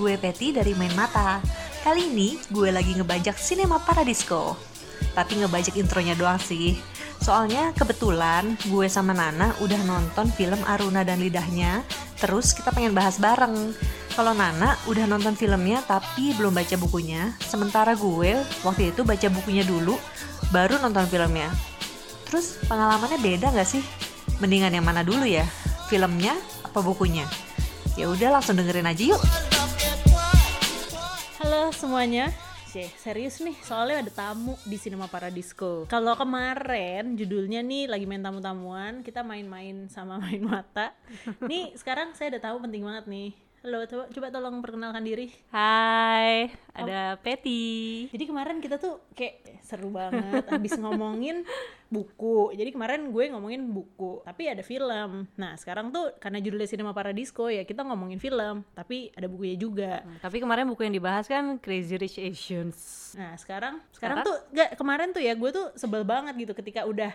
[0.00, 1.44] gue Betty dari Main Mata.
[1.84, 4.56] Kali ini gue lagi ngebajak Cinema Paradisco.
[5.12, 6.80] Tapi ngebajak intronya doang sih.
[7.20, 11.84] Soalnya kebetulan gue sama Nana udah nonton film Aruna dan Lidahnya,
[12.16, 13.76] terus kita pengen bahas bareng.
[14.16, 19.68] Kalau Nana udah nonton filmnya tapi belum baca bukunya, sementara gue waktu itu baca bukunya
[19.68, 20.00] dulu,
[20.48, 21.52] baru nonton filmnya.
[22.24, 23.84] Terus pengalamannya beda nggak sih?
[24.40, 25.44] Mendingan yang mana dulu ya?
[25.92, 26.32] Filmnya
[26.64, 27.28] apa bukunya?
[28.00, 29.20] Ya udah langsung dengerin aja yuk.
[31.68, 32.32] Semuanya.
[32.72, 35.84] Cih, serius nih, soalnya ada tamu di Cinema Paradisco.
[35.84, 40.96] Kalau kemarin judulnya nih lagi main tamu-tamuan, kita main-main sama main mata.
[41.44, 43.36] Nih sekarang saya ada tamu penting banget nih.
[43.60, 45.28] Halo, coba, coba tolong perkenalkan diri.
[45.52, 48.08] Hai, ada Patty.
[48.08, 51.44] Jadi kemarin kita tuh kayak seru banget habis ngomongin
[51.92, 52.56] buku.
[52.56, 55.28] Jadi kemarin gue ngomongin buku, tapi ada film.
[55.36, 60.08] Nah, sekarang tuh karena judulnya Cinema Paradisco ya kita ngomongin film, tapi ada bukunya juga.
[60.24, 63.12] Tapi kemarin buku yang dibahas kan Crazy Rich Asians.
[63.12, 67.12] Nah, sekarang sekarang tuh gak kemarin tuh ya gue tuh sebel banget gitu ketika udah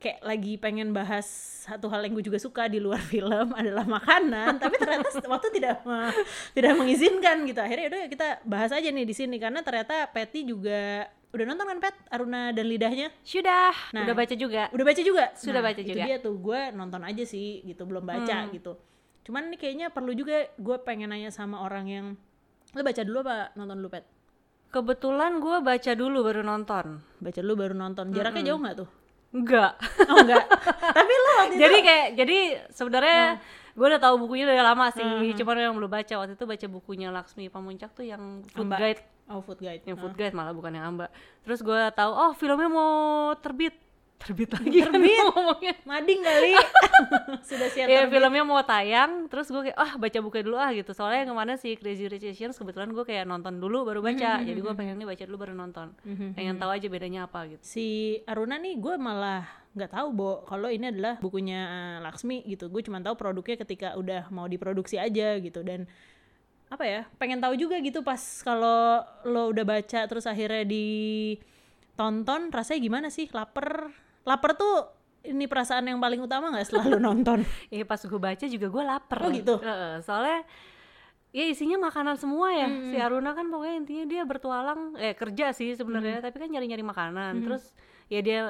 [0.00, 1.28] kayak lagi pengen bahas
[1.60, 5.84] satu hal yang gue juga suka di luar film adalah makanan tapi ternyata waktu tidak
[5.84, 6.16] me-
[6.50, 7.60] tidak mengizinkan gitu.
[7.60, 11.78] Akhirnya udah kita bahas aja nih di sini karena ternyata Patty juga udah nonton kan
[11.78, 13.12] Pet Aruna dan lidahnya?
[13.22, 14.02] Sudah, Nah.
[14.02, 14.66] udah baca juga.
[14.68, 15.24] udah baca juga?
[15.32, 16.02] Sudah Nah, baca itu juga.
[16.02, 16.34] dia tuh.
[16.34, 17.84] Gue nonton aja sih gitu.
[17.84, 18.74] Belum baca gitu.
[19.22, 22.06] Cuman ini kayaknya perlu juga gue pengen nanya sama orang yang
[22.70, 24.04] lo baca dulu apa nonton dulu Pet
[24.68, 26.98] Kebetulan gue baca dulu baru nonton.
[27.18, 28.10] baca dulu baru nonton.
[28.10, 28.90] Jaraknya jauh nggak tuh
[29.30, 29.78] Enggak.
[30.10, 30.44] oh enggak.
[30.96, 32.38] Tapi lo waktu itu jadi kayak jadi
[32.74, 33.20] sebenarnya
[33.70, 35.06] gue udah tahu bukunya udah lama sih,
[35.38, 36.14] cuman yang belum baca.
[36.18, 38.76] Waktu itu baca bukunya Laksmi Pamuncak tuh yang Food Amba.
[38.82, 39.00] Guide,
[39.30, 39.82] oh food guide.
[39.86, 41.06] Yang Food Guide malah bukan yang Amba.
[41.46, 42.90] Terus gue tahu oh filmnya mau
[43.38, 43.78] terbit,
[44.20, 45.16] terbit lagi kan Terbit?
[45.26, 45.74] ngomongnya.
[45.82, 46.52] mading kali
[47.48, 48.12] sudah siap Ya terbit.
[48.14, 50.92] filmnya mau tayang, terus gue kayak ah baca bukunya dulu ah gitu.
[50.92, 54.38] Soalnya yang ke mana si Crazy Rich Asians kebetulan gue kayak nonton dulu baru baca,
[54.38, 55.96] jadi gue pengen nih baca dulu baru nonton.
[56.30, 57.62] Pengen tahu aja bedanya apa gitu.
[57.62, 57.86] si
[58.24, 62.82] Aruna nih gue malah nggak tahu bo kalau ini adalah bukunya eh, Laksmi gitu gue
[62.82, 65.86] cuma tahu produknya ketika udah mau diproduksi aja gitu dan
[66.66, 72.80] apa ya pengen tahu juga gitu pas kalau lo udah baca terus akhirnya ditonton rasanya
[72.80, 73.90] gimana sih lapar
[74.24, 74.88] lapar tuh
[75.24, 78.82] ini perasaan yang paling utama nggak setelah lo nonton Ya pas gue baca juga gue
[78.84, 79.18] lapar.
[79.20, 79.60] Oh, gitu?
[79.60, 80.44] Heeh, soalnya
[81.30, 82.68] ya isinya makanan semua ya.
[82.90, 87.44] Si Aruna kan pokoknya intinya dia bertualang eh kerja sih sebenarnya, tapi kan nyari-nyari makanan.
[87.44, 87.62] Terus
[88.10, 88.40] ya dia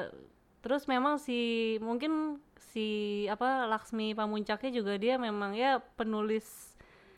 [0.60, 2.38] terus memang si mungkin
[2.70, 6.69] si apa Laksmi Pamuncaknya juga dia memang ya penulis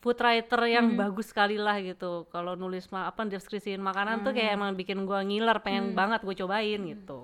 [0.03, 2.27] food writer yang bagus sekali lah gitu.
[2.27, 6.35] Kalau nulis ma apa deskripsiin makanan tuh kayak emang bikin gua ngiler, pengen banget gue
[6.43, 7.23] cobain gitu.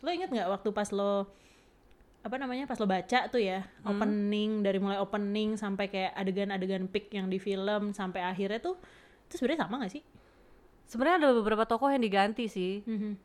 [0.00, 1.28] lo inget nggak waktu pas lo
[2.24, 7.12] apa namanya pas lo baca tuh ya opening dari mulai opening sampai kayak adegan-adegan pick
[7.12, 8.80] yang di film sampai akhirnya tuh
[9.28, 10.02] itu sebenarnya sama gak sih?
[10.88, 12.80] Sebenarnya ada beberapa tokoh yang diganti sih.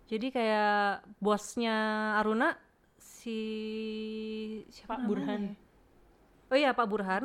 [0.08, 1.76] Jadi kayak bosnya
[2.20, 2.56] Aruna
[3.00, 3.40] si
[4.72, 5.40] siapa Pak namanya Burhan.
[5.44, 5.54] ya?
[6.52, 7.24] Oh iya Pak Burhan.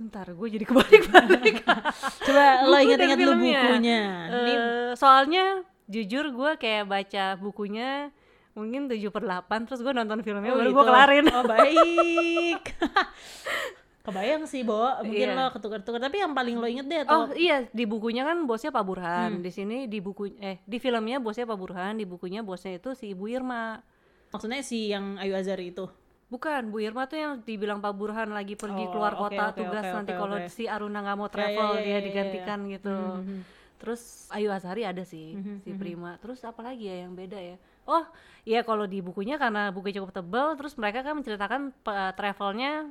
[0.00, 1.60] Bentar, gue jadi kebalik-balik.
[2.26, 3.60] Coba lo dulu filmnya.
[3.68, 4.00] bukunya.
[4.32, 5.60] Ini Eh, soalnya
[5.92, 8.08] jujur gue kayak baca bukunya
[8.56, 10.76] mungkin 7 per 8 terus gue nonton filmnya oh baru gitu.
[10.80, 11.24] gue kelarin.
[11.28, 12.62] Oh baik.
[14.08, 14.80] Kebayang sih, Bo.
[15.04, 15.36] Mungkin Iya.
[15.36, 16.00] lo ketukar-tukar.
[16.00, 19.30] Tapi yang paling lo inget deh Oh atau iya di bukunya kan bosnya Pak Burhan.
[19.36, 19.44] Hmm.
[19.44, 23.12] Di sini di buku eh di filmnya bosnya Pak Burhan, di bukunya bosnya itu si
[23.12, 23.84] Ibu Irma.
[24.30, 25.84] maksudnya si yang Ayu Azari itu.
[26.30, 29.58] Bukan, Bu Irma tuh yang dibilang Pak Burhan lagi pergi Oh, keluar oke, kota oke,
[29.58, 30.46] tugas oke, nanti oke, kalau oke.
[30.48, 32.94] si Aruna nggak mau Ya, ya, travel ya, ya, dia ya, digantikan gitu.
[32.94, 33.40] Hmm, hmm.
[33.80, 36.14] Terus Ayu Azhari ada sih Mhm, si Prima.
[36.22, 37.56] Terus apa lagi ya yang beda ya?
[37.82, 38.04] Oh,
[38.46, 42.86] iya kalau di bukunya karena bukunya cukup tebal, terus mereka kan menceritakan pe- travelnya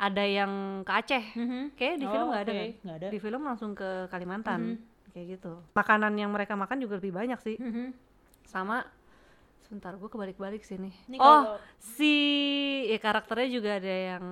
[0.00, 1.24] ada yang ke Aceh.
[1.36, 1.76] Mhm.
[1.76, 2.68] Kayak di Oh, film nggak ada oke, kan?
[2.80, 3.06] nggak ada.
[3.12, 4.60] Di film langsung ke Kalimantan.
[4.62, 4.76] Mhm.
[5.12, 5.52] Kayak gitu.
[5.76, 7.56] Makanan yang mereka makan juga lebih banyak sih.
[7.60, 7.92] Mhm.
[8.48, 8.86] Sama
[9.66, 10.94] sebentar gue kebalik-balik sini.
[11.10, 12.14] Ini oh, kalau- si
[12.86, 14.24] ya karakternya juga ada yang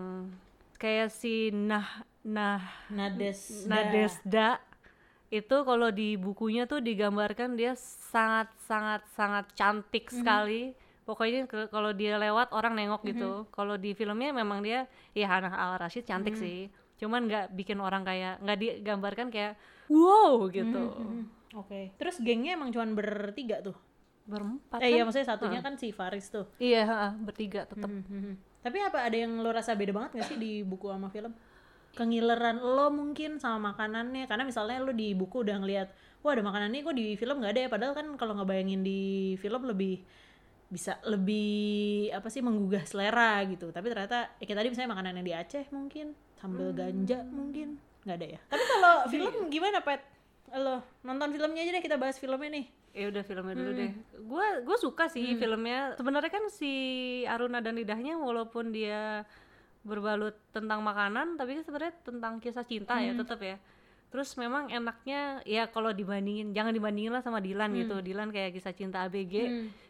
[0.78, 3.66] kayak si Nah Nah Nades.
[3.66, 4.62] Nadesda
[5.28, 10.14] itu kalau di bukunya tuh digambarkan dia sangat sangat sangat cantik Mhm.
[10.14, 10.62] sekali.
[11.04, 13.08] Pokoknya kalau dia lewat orang nengok Mhm.
[13.12, 13.31] gitu.
[13.50, 16.40] Kalau di filmnya memang dia ya Hana Al Rashid cantik Mhm.
[16.40, 16.58] sih.
[16.96, 19.58] Cuman nggak bikin orang kayak nggak digambarkan kayak
[19.90, 20.81] wow gitu.
[20.94, 21.22] Mhm.
[21.54, 21.92] Oke.
[21.98, 23.76] Terus gengnya emang cuman bertiga tuh.
[24.24, 25.12] Berempat Eh iya kan?
[25.12, 26.48] maksudnya satunya kan si Faris tuh.
[26.56, 27.88] Iya, ha, bertiga tetap.
[27.88, 28.34] Mhm, mhm.
[28.64, 31.36] Tapi apa ada yang lo rasa beda banget gak sih di buku sama film?
[31.94, 35.88] Kengileran lo mungkin sama makanannya karena misalnya lo di buku udah ngeliat
[36.24, 39.36] wah ada makanan ini kok di film nggak ada ya padahal kan kalau ngebayangin di
[39.36, 40.00] film lebih
[40.72, 45.26] bisa lebih apa sih menggugah selera gitu tapi ternyata ya kayak tadi misalnya makanan yang
[45.28, 47.76] di Aceh mungkin sambal ganja mungkin
[48.08, 50.00] nggak ada ya tapi kalau film gimana pet
[50.56, 53.93] lo nonton filmnya aja deh kita bahas filmnya nih ya udah filmnya dulu deh.
[54.23, 55.99] Gue gue suka sih filmnya.
[55.99, 56.73] Sebenarnya kan si
[57.26, 59.26] Aruna dan lidahnya walaupun dia
[59.85, 63.58] berbalut tentang makanan tapi kan sebenarnya tentang kisah cinta ya tetap ya.
[64.14, 67.99] Terus memang enaknya ya kalau dibandingin jangan dibandingin lah sama Dilan gitu.
[67.99, 69.35] Dilan kayak kisah cinta ABG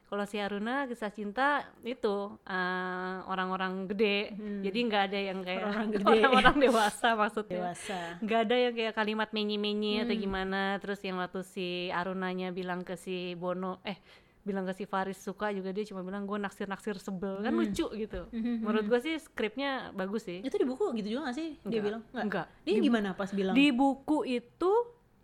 [0.04, 4.36] kalau si Aruna kisah cinta itu eh, orang-orang gede.
[4.62, 5.62] Jadi nggak ada yang kayak
[6.06, 7.72] Orang-orang dewasa maksudnya.
[7.72, 7.98] Dewasa.
[8.20, 10.78] Nggak ada yang kayak kalimat menyi-menyi atau gimana.
[10.78, 13.98] Terus yang waktu si Arunanya bilang ke si Bono eh
[14.44, 17.40] bilang ke si Faris suka juga dia cuma bilang gue naksir-naksir sebel.
[17.40, 18.28] Kan lucu gitu.
[18.30, 20.44] Menurut gue sih skripnya bagus sih.
[20.44, 21.56] Itu di buku gitu juga gak sih?
[21.64, 21.82] Dia Enggak.
[21.82, 22.02] bilang?
[22.12, 22.24] Nggak.
[22.28, 22.46] Enggak.
[22.68, 23.54] dia gimana pas bilang?
[23.56, 24.72] di buku itu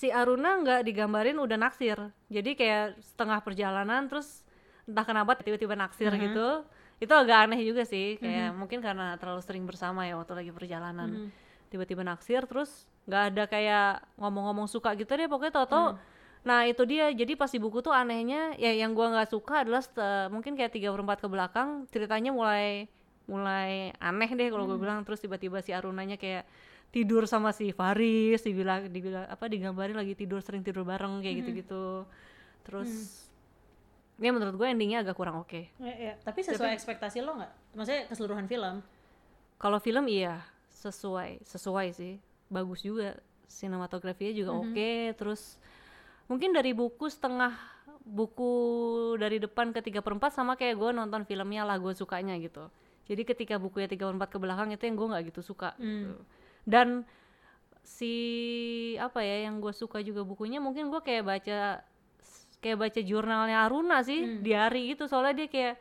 [0.00, 2.00] si Aruna nggak digambarin udah naksir.
[2.32, 4.40] Jadi kayak setengah perjalanan terus
[4.90, 6.66] entah kenapa tiba-tiba naksir gitu
[7.00, 11.08] itu agak aneh juga sih kayak mungkin karena terlalu sering bersama ya waktu lagi perjalanan.
[11.70, 13.88] Tiba-tiba naksir terus nggak ada kayak
[14.18, 15.94] ngomong-ngomong suka gitu deh pokoknya tau-tau
[16.42, 17.08] nah itu dia.
[17.14, 20.72] Jadi pas di buku tuh anehnya ya yang gua nggak suka adalah sete- mungkin kayak
[20.74, 22.88] tiga perempat ke belakang ceritanya mulai
[23.30, 25.06] mulai aneh deh kalau gue bilang.
[25.06, 26.42] Terus tiba-tiba si Arunanya kayak
[26.90, 32.02] tidur sama si Faris dibilang dibilang apa digambarin lagi tidur sering tidur bareng kayak gitu-gitu.
[32.66, 32.90] Terus
[34.20, 35.72] ya menurut gue endingnya agak kurang oke.
[35.80, 36.12] Ya, ya.
[36.20, 37.52] tapi sesuai ekspektasi lo nggak?
[37.72, 38.84] Maksudnya keseluruhan film?
[39.56, 40.44] Kalau film iya.
[40.68, 42.20] Sesuai sesuai sih.
[42.52, 43.16] Bagus juga.
[43.48, 45.16] Sinematografinya juga oke.
[45.16, 45.56] Terus
[46.28, 47.56] mungkin dari buku setengah
[48.04, 48.52] buku
[49.20, 52.68] dari depan ke tiga perempat sama kayak gue nonton filmnya lah gue sukanya gitu.
[53.08, 56.14] Jadi ketika bukunya tiga perempat ke belakang itu yang gue nggak gitu suka gitu.
[56.62, 57.02] dan
[57.82, 58.14] si
[59.02, 61.82] apa ya yang gue suka juga bukunya mungkin gue kayak baca
[62.60, 65.08] kayak baca jurnalnya Aruna sih diari gitu.
[65.08, 65.74] Soalnya dia kayak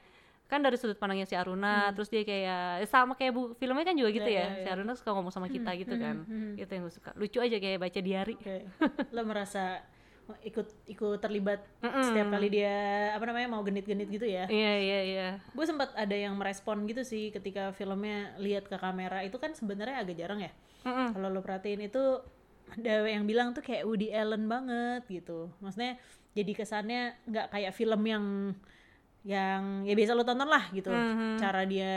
[0.50, 3.94] kan dari sudut pandangnya si Aruna terus dia kayak eh, sama kayak bu filmnya kan
[3.94, 6.26] juga gitu Ya, ya, si Aruna suka ngomong sama kita gitu kan.
[6.26, 6.58] hmm.
[6.58, 7.14] itu yang gue suka.
[7.14, 8.58] Lucu aja kayak baca diari oke.
[9.14, 9.86] Lo merasa
[10.46, 12.78] ikut ikut terlibat setiap kali dia
[13.14, 14.46] apa namanya mau genit-genit gitu ya?
[14.46, 15.28] Iya iya iya.
[15.54, 19.22] Gue sempat ada yang merespon gitu sih ketika filmnya lihat ke kamera.
[19.22, 20.50] Itu kan sebenarnya agak jarang ya?
[20.80, 21.12] Mm-mm.
[21.12, 22.24] kalau lo perhatiin itu
[22.78, 25.50] ada yang bilang tuh kayak Woody Allen banget gitu.
[25.64, 25.98] Maksudnya
[26.38, 28.26] jadi kesannya nggak kayak film yang
[29.28, 30.94] yang ya biasa lo tonton lah gitu.
[31.42, 31.96] Cara dia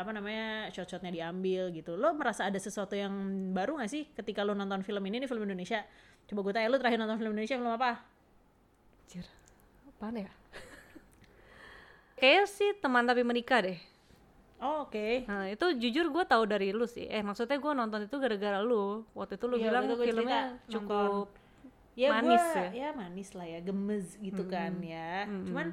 [0.00, 1.98] apa namanya shot-shotnya diambil gitu.
[1.98, 3.12] Lo merasa ada sesuatu yang
[3.52, 5.84] baru gak sih ketika lo nonton film ini nih film Indonesia?
[6.24, 8.00] Coba gue tanya lo terakhir nonton film Indonesia film apa?
[9.04, 9.26] Anjir,
[9.94, 10.30] apaan ya?
[12.18, 13.95] Kayaknya sih teman tapi menikah deh
[14.60, 17.04] oh, oke Nah itu jujur gue tahu dari lu sih.
[17.08, 19.04] Eh maksudnya gue nonton itu gara-gara lu.
[19.12, 21.26] Waktu itu lu Iya, bilang filmnya cerita, cukup
[21.96, 22.68] ya manis gua, ya.
[22.76, 25.72] ya manis lah ya gemes gitu kan ya cuman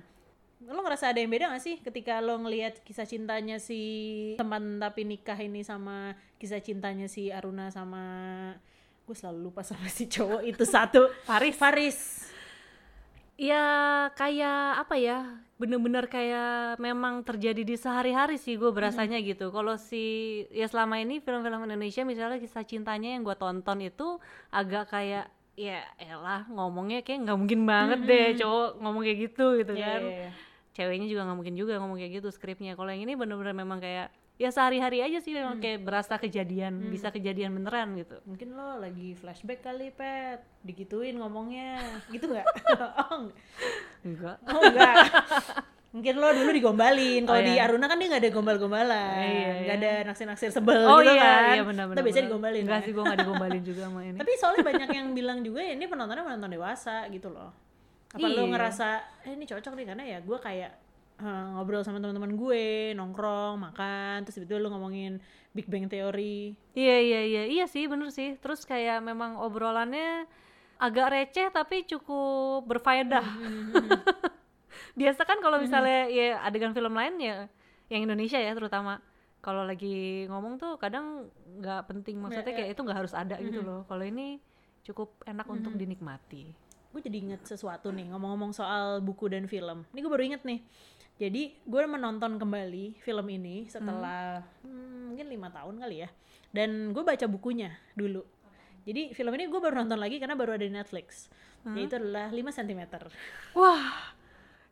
[0.64, 5.04] lo ngerasa ada yang beda gak sih ketika lo ngelihat kisah cintanya si teman tapi
[5.04, 8.00] nikah ini sama kisah cintanya si Aruna sama
[9.04, 11.60] gue selalu lupa sama si cowok itu satu Faris.
[11.60, 11.98] Faris
[13.34, 13.66] Ya
[14.14, 15.42] kayak apa ya?
[15.58, 19.50] Bener-bener kayak memang terjadi di sehari-hari sih gue berasanya gitu.
[19.50, 20.04] Kalau si
[20.54, 24.22] ya selama ini film-film Indonesia misalnya kisah cintanya yang gue tonton itu
[24.54, 29.74] agak kayak ya elah ngomongnya kayak nggak mungkin banget deh cowok ngomong kayak gitu gitu
[29.78, 30.02] Iya, kan.
[30.02, 30.30] iya, iya.
[30.74, 32.74] Ceweknya juga nggak mungkin juga ngomong kayak gitu skripnya.
[32.74, 34.10] Kalau yang ini bener-bener memang kayak
[34.44, 38.20] ya sehari-hari aja sih memang kayak berasa kejadian, bisa kejadian beneran gitu.
[38.24, 42.44] mungkin lo lagi flashback kali pet digituin ngomongnya gitu nggak
[43.02, 43.32] oh,
[44.02, 44.38] enggak.
[44.44, 44.96] Oh enggak.
[45.94, 47.22] Mungkin lo dulu digombalin.
[47.22, 47.70] Kalau Oh, di iya.
[47.70, 49.14] Aruna kan dia nggak ada gombal-gombalan.
[49.22, 49.80] Iya, Nggak iya.
[49.80, 51.54] ada naksir-naksir sebel Oh gitu iya, kan.
[51.54, 51.94] iya benar-benar.
[51.94, 52.62] Kita biasanya digombalin.
[52.66, 52.84] Enggak ya.
[52.84, 54.18] sih gue nggak digombalin juga sama ini.
[54.26, 57.54] Tapi soalnya banyak yang bilang juga ya ini penontonnya penonton dewasa gitu loh.
[58.10, 58.50] Apa lo Iya.
[58.50, 58.88] ngerasa
[59.22, 60.72] eh ini cocok nih karena ya gue kayak
[61.20, 65.22] eh, ngobrol sama teman-teman gue, nongkrong, makan, terus tiba-tiba lo ngomongin
[65.54, 66.58] Big Bang Theory.
[66.74, 68.40] Iya iya iya iya sih bener sih.
[68.42, 70.26] Terus kayak memang obrolannya
[70.82, 73.24] agak receh tapi cukup berfaedah.
[75.00, 77.50] Biasa kan kalau misalnya ya adegan film lain ya
[77.90, 79.02] yang Indonesia ya terutama
[79.44, 81.30] kalau lagi ngomong tuh kadang
[81.62, 83.86] nggak penting maksudnya kayak itu nggak harus ada gitu loh.
[83.86, 84.42] Kalau ini
[84.84, 86.52] cukup enak untuk dinikmati.
[86.94, 90.62] gue jadi inget sesuatu nih ngomong-ngomong soal buku dan film ini gue baru inget nih
[91.24, 96.10] jadi gue menonton kembali film ini setelah hmm, mungkin lima tahun kali ya
[96.52, 98.28] dan gue baca bukunya dulu
[98.84, 101.32] jadi film ini gue baru nonton lagi karena baru ada di Netflix
[101.72, 102.82] yaitu adalah 5 cm
[103.56, 104.12] Wah,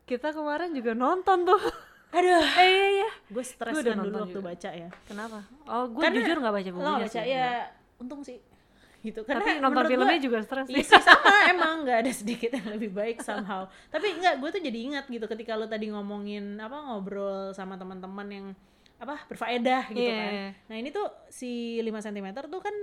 [0.03, 1.63] kita kemarin juga nonton tuh.
[2.11, 3.09] aduh eh iya iya.
[3.31, 4.51] gue stres kan dulu waktu juga.
[4.51, 5.47] baca ya Kenapa?
[5.63, 7.31] Oh, gue jujur nggak baca bukunya baca sih.
[7.31, 7.71] ya
[8.03, 8.43] untung sih
[9.01, 10.87] gitu karena Tapi nonton filmnya gua- juga stres Iya sih.
[10.87, 13.65] sih sama emang nggak ada sedikit yang lebih baik somehow.
[13.87, 18.27] Tapi enggak, gue tuh jadi ingat gitu ketika lo tadi ngomongin apa ngobrol sama teman-teman
[18.27, 18.47] yang
[18.95, 20.31] apa berfaedah gitu Iya, kan.
[20.31, 20.49] iya.
[20.63, 22.75] Nah ini tuh si 5 cm tuh kan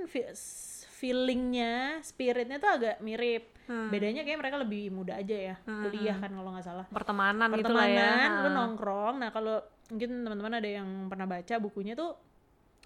[0.91, 3.87] feelingnya spiritnya tuh agak mirip Hmm.
[3.87, 7.85] bedanya kayak mereka lebih muda aja ya kuliah kan kalau nggak salah pertemanan gitu lah
[7.85, 8.57] ya pertemanan lu Ha.
[8.57, 12.17] nongkrong nah kalau mungkin teman-teman ada yang pernah baca bukunya tuh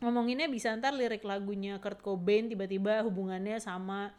[0.03, 4.11] ngomonginnya bisa ntar lirik lagunya Kurt Cobain tiba-tiba hubungannya sama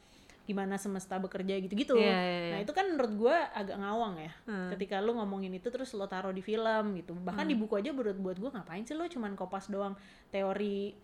[0.43, 2.51] gimana semesta bekerja gitu-gitu Iya, iya, iya.
[2.51, 4.69] nah itu kan menurut gua agak ngawang ya Hmm.
[4.71, 8.11] ketika lu ngomongin itu terus lo taruh di film gitu bahkan di buku aja buat
[8.17, 9.95] buat gua ngapain sih lo cuman kopas doang
[10.27, 10.95] teori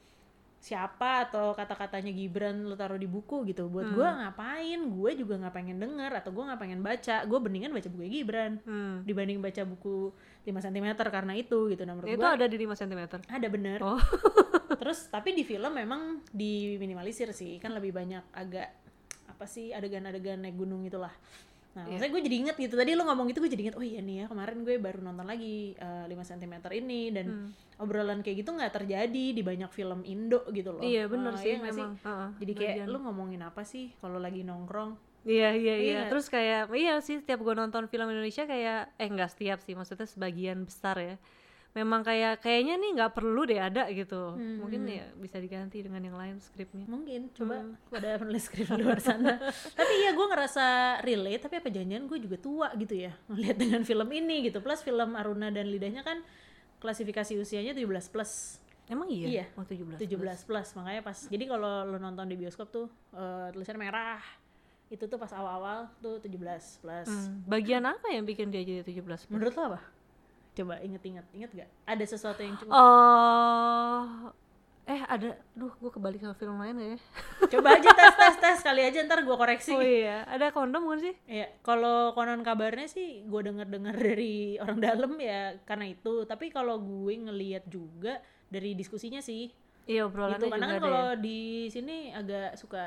[0.59, 3.71] siapa atau kata-katanya Gibran lo taruh di buku gitu.
[3.71, 4.79] Buat gua ngapain?
[4.91, 7.23] Gue juga nggak pengen denger atau gua nggak pengen baca.
[7.23, 9.01] Gue mendingan baca buku Gibran Hmm.
[9.07, 10.11] dibanding baca buku
[10.43, 11.81] 5 cm karena itu gitu.
[11.87, 13.79] Nah menurut itu gua ada di 5 cm ada bener.
[13.79, 13.99] Oh.
[14.83, 17.55] Terus tapi di film memang diminimalisir sih.
[17.63, 18.75] Kan lebih banyak agak
[19.31, 21.15] apa sih adegan-adegan naik gunung itulah
[21.79, 21.95] nah Iya.
[21.95, 24.15] maksudnya gue jadi inget gitu tadi lo ngomong itu gue jadi inget oh iya nih
[24.17, 27.49] ya kemarin gue baru nonton lagi eh, 5 cm ini dan Hmm.
[27.79, 31.49] obrolan kayak gitu nggak terjadi di banyak film Indo gitu loh iya bener Nah, sih
[31.49, 32.87] iya nggak memang Ha-ha, jadi kayak bagian.
[32.89, 35.91] lu ngomongin apa sih kalau lagi nongkrong Iya iya iya.
[35.97, 36.01] Iya.
[36.07, 40.03] Terus kayak iya sih setiap gue nonton film Indonesia kayak eh enggak setiap sih maksudnya
[40.05, 41.15] sebagian besar ya.
[41.69, 44.33] Memang kayak kayaknya nih nggak perlu deh ada gitu.
[44.33, 46.83] Hmm, Mungkin ya bisa diganti dengan yang lain skripnya.
[46.85, 47.77] mungkin coba Hmm.
[47.87, 49.37] pada penulis skrip di luar sana
[49.77, 50.65] tapi iya gue ngerasa
[51.01, 54.81] relate tapi apa janjian gue juga tua gitu ya ngeliat dengan film ini gitu plus
[54.81, 56.25] film Aruna dan Lidahnya kan
[56.77, 58.57] klasifikasi usianya 17 plus
[58.87, 59.27] Emang iya?
[59.29, 59.45] Iya.
[59.53, 60.01] Oh, 17.
[60.01, 64.17] 17 plus makanya pas jadi kalau lo nonton di bioskop tuh eh, tulisannya merah
[64.89, 66.33] itu tuh pas awal-awal tuh 17
[66.81, 67.45] plus Hmm.
[67.45, 69.29] Bagian apa yang bikin dia jadi 17?
[69.29, 69.79] menurut lo apa
[70.59, 74.03] coba inget-inget inget gak ada sesuatu yang cukup Oh
[74.89, 76.97] eh ada duh gue kebalik sama film lain ya?
[77.53, 80.97] coba aja tes tes tes kali aja ntar gue koreksi Oh iya, ada kondom kan
[80.97, 81.13] sih?
[81.29, 86.25] Ya, kalau konon kabarnya sih gue denger-dengar dari orang dalam ya karena itu.
[86.25, 88.17] Tapi kalau gue ngeliat juga
[88.49, 89.53] dari diskusinya sih,
[89.85, 90.09] Iya gitu.
[90.09, 91.21] obrolannya Karena juga kan kalau ya.
[91.21, 91.39] di
[91.69, 92.83] sini agak suka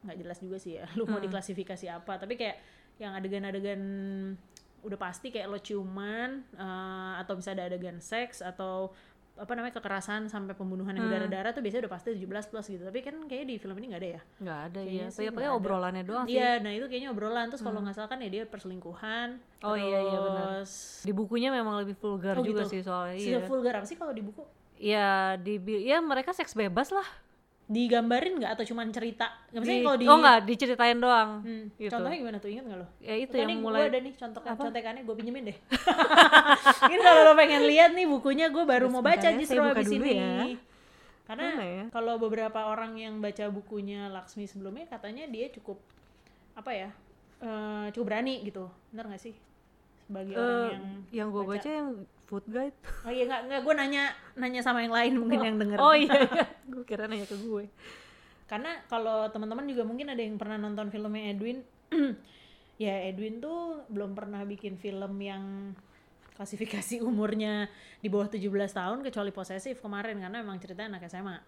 [0.00, 0.88] nggak jelas juga sih ya.
[0.96, 2.24] Lu mau diklasifikasi apa?
[2.24, 2.56] Tapi kayak
[2.96, 3.80] yang adegan-adegan
[4.84, 8.92] udah pasti kayak lo ciuman eh, atau bisa ada adegan seks atau
[9.34, 12.82] apa namanya kekerasan sampai pembunuhan yang berdarah-darah tuh biasanya udah pasti 17 plus gitu.
[12.86, 14.20] Tapi kan kayaknya di film ini nggak ada ya.
[14.38, 15.06] Nggak ada Kayaknya iya.
[15.10, 16.38] sih Tapi obrolannya doang sih.
[16.38, 19.28] Iya, nah itu kayaknya obrolan terus kalau nggak salah kan ya dia perselingkuhan.
[19.66, 20.44] Oh, iya, iya, benar.
[20.62, 22.78] terus Di bukunya memang lebih vulgar Oh, juga gitu.
[22.78, 23.18] sih soalnya.
[23.18, 23.42] Iya.
[23.50, 24.46] vulgar apa sih kalau di buku?
[24.78, 27.06] Ya di ya mereka seks bebas lah.
[27.64, 29.24] Digambarin nggak atau cuman cerita?
[29.48, 31.30] Nggak misalnya Di- kalau di oh enggak diceritain doang.
[31.40, 31.90] Hmm, gitu.
[31.90, 32.86] Contohnya gimana tuh inget nggak lo?
[32.98, 35.56] Ya itu Kan yang mulai gue ada nih contoh contekannya gue pinjemin deh.
[36.86, 39.88] Ini kalau lo pengen lihat nih bukunya gue baru mau baca justru saya buka abis
[39.88, 40.14] dulu ini.
[40.14, 40.36] ya.
[41.24, 41.84] Karena ya?
[41.88, 45.80] kalau beberapa orang yang baca bukunya Laksmi sebelumnya katanya dia cukup
[46.54, 46.90] apa ya?
[47.40, 48.68] eh, cukup berani gitu.
[48.88, 49.32] Bener gak sih?
[50.02, 50.84] Sebagai orang Eh, yang
[51.16, 51.56] yang gue baca.
[51.56, 51.88] baca yang
[52.24, 52.74] food guide.
[53.04, 54.04] Oh iya nggak nggak gue nanya
[54.34, 55.78] nanya sama yang lain mungkin yang denger.
[55.78, 56.44] Oh iya, iya.
[56.64, 57.68] gue kira nanya ke gue.
[58.44, 61.64] Karena kalau teman-teman juga mungkin ada yang pernah nonton filmnya Edwin.
[62.84, 65.72] ya Edwin tuh belum pernah bikin film yang
[66.34, 67.70] klasifikasi umurnya
[68.02, 71.38] di bawah 17 tahun kecuali posesif kemarin karena memang ceritanya anak SMA.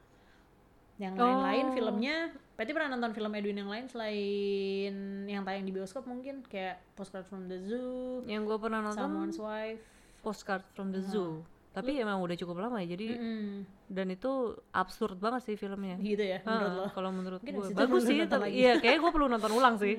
[0.97, 1.75] Yang lain-lain Oh.
[1.76, 2.16] filmnya,
[2.56, 4.95] berarti pernah nonton film Edwin yang lain selain
[5.28, 9.37] yang tayang di bioskop mungkin kayak Postcard from the Zoo, Yang gue pernah nonton Someone's
[9.37, 9.83] Wife.
[10.26, 11.47] Postcard from the Zoo.
[11.71, 12.90] Tapi emang udah cukup lama ya.
[12.90, 13.62] Jadi Mm-mm.
[13.87, 14.33] dan itu
[14.73, 15.95] absurd banget sih filmnya.
[15.97, 16.85] Gitu ya menurut lo.
[16.90, 18.18] Kalau menurut Mungkin gue bagus sih.
[18.25, 18.50] tapi-.
[18.50, 19.95] Iya, kayaknya gue perlu nonton ulang sih.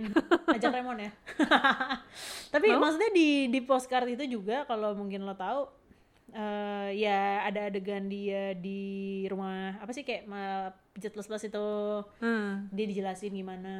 [0.49, 1.11] ajak Remon ya
[2.49, 5.69] tapi maksudnya di di postcard itu juga kalau mungkin lo tahu
[6.29, 8.81] eh ya ada adegan dia di
[9.25, 11.67] rumah apa sih kayak ma- pijat plus plus itu
[12.17, 12.67] Hmm.
[12.69, 13.73] dia dijelasin gimana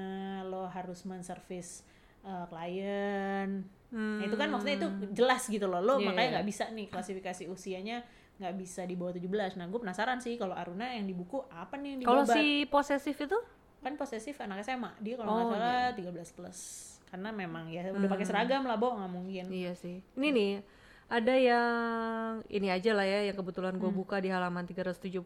[0.43, 1.83] lo harus menservis
[2.27, 3.49] eh, klien.
[3.87, 4.19] Hmm.
[4.19, 5.79] Nah, itu kan maksudnya itu jelas gitu loh.
[5.79, 6.33] Lo Iya, makanya iya.
[6.35, 8.03] nggak bisa nih klasifikasi usianya
[8.37, 11.73] nggak bisa di bawah 17 nah gue penasaran sih kalau Aruna yang di buku apa
[11.73, 13.33] nih yang Kalau si posesif itu?
[13.81, 16.59] Kan posesif anak SMA dia kalau nggak Oh, salah 13 plus.
[17.09, 19.45] Karena memang ya udah pakai seragam lah bo nggak mungkin.
[19.49, 20.05] Iya sih.
[20.13, 20.53] Ini nih
[21.09, 25.17] ada yang ini aja lah ya yang kebetulan gue buka di halaman 370.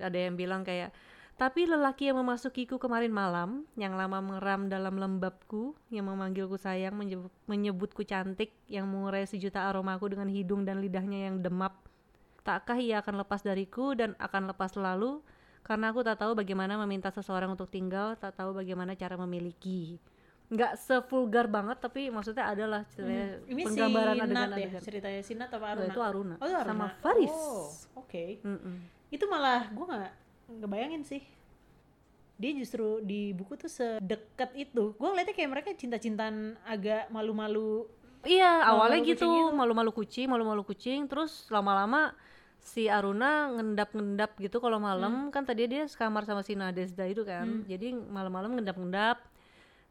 [0.00, 0.88] Ada yang bilang kayak
[1.32, 7.32] tapi lelaki yang memasukiku kemarin malam, yang lama mengeram dalam lembabku, yang memanggilku sayang, menyebut,
[7.44, 11.82] menyebutku cantik, yang mengurai sejuta aromaku dengan hidung dan lidahnya yang demap.
[12.42, 15.22] Takkah ia akan lepas dariku dan akan lepas selalu?
[15.62, 19.98] Karena aku tak tahu bagaimana meminta seseorang untuk tinggal, tak tahu bagaimana cara memiliki.
[20.50, 24.80] Nggak sevulgar banget, tapi maksudnya adalah ceritanya ini si penggambaran Nat ya adegan-adegan.
[24.82, 26.34] ceritanya si Nat apa Nah, Aruna itu Aruna.
[26.36, 27.30] oh itu Aruna Sama Faris.
[27.32, 28.76] oh oke Mm-mm.
[29.08, 30.12] itu malah gue nggak
[30.58, 31.22] nggak bayangin sih.
[32.36, 34.92] Dia justru di buku tuh sedekat itu.
[34.98, 37.86] Gue ngeliatnya kayak mereka cinta-cintaan agak malu-malu.
[38.22, 39.54] Iya, Malu-malu awalnya gitu, gitu.
[39.54, 42.14] malu-malu kucing, malu-malu kucing, terus lama-lama
[42.62, 45.30] si Aruna ngendap-ngendap gitu kalau malam.
[45.34, 47.66] Kan tadi dia sekamar sama si Nadesda itu kan.
[47.66, 49.18] Jadi malam-malam ngendap-ngendap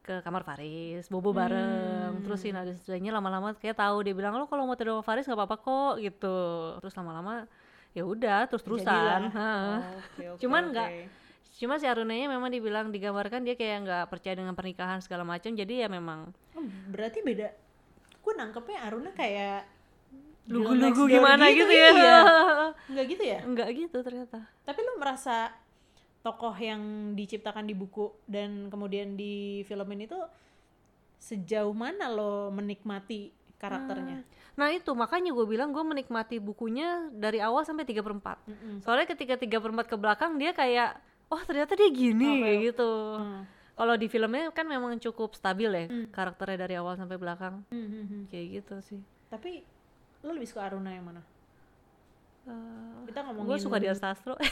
[0.02, 2.26] ke kamar Faris bobo bareng.
[2.26, 4.02] Terus si Nadesdanya lama-lama kayak tahu.
[4.02, 6.36] Dia bilang lo kalau mau tidur sama Faris nggak apa-apa kok gitu.
[6.82, 7.46] Terus lama-lama
[7.92, 9.28] ya udah terus terusan.
[9.32, 10.88] Oh, oke, oke, cuman nggak
[11.60, 15.86] cuma si Arunanya memang dibilang digambarkan dia kayak nggak percaya dengan pernikahan segala macam jadi
[15.86, 16.32] ya memang.
[16.56, 17.52] Oh, berarti beda.
[18.24, 19.68] Gue nangkepnya Aruna kayak
[20.48, 21.88] lugu-lugu gimana gitu, ya?
[21.94, 22.18] iya.
[22.92, 23.40] nggak gitu ya?
[23.46, 24.38] Nggak gitu ternyata.
[24.66, 25.54] Tapi lu merasa
[26.22, 30.18] tokoh yang diciptakan di buku dan kemudian di filmin itu
[31.22, 37.64] sejauh mana lo menikmati karakternya Nah itu makanya gue bilang gue menikmati bukunya dari awal
[37.64, 38.74] sampai 3 per 4 Mm-mm.
[38.84, 41.00] Soalnya ketika 3 per 4 ke belakang dia kayak
[41.32, 42.40] Oh ternyata dia gini Oke.
[42.44, 42.90] kayak gitu.
[43.16, 43.42] Hmm.
[43.72, 47.64] Kalau di filmnya kan memang cukup stabil ya Karakternya dari awal sampai belakang.
[47.72, 48.22] Hmm, hmm, hmm.
[48.28, 49.00] Kayak gitu sih.
[49.32, 49.64] Tapi
[50.20, 51.24] lo lebih suka Aruna yang mana?
[53.08, 54.36] Kita ngomongin Gue suka Dian Sastro.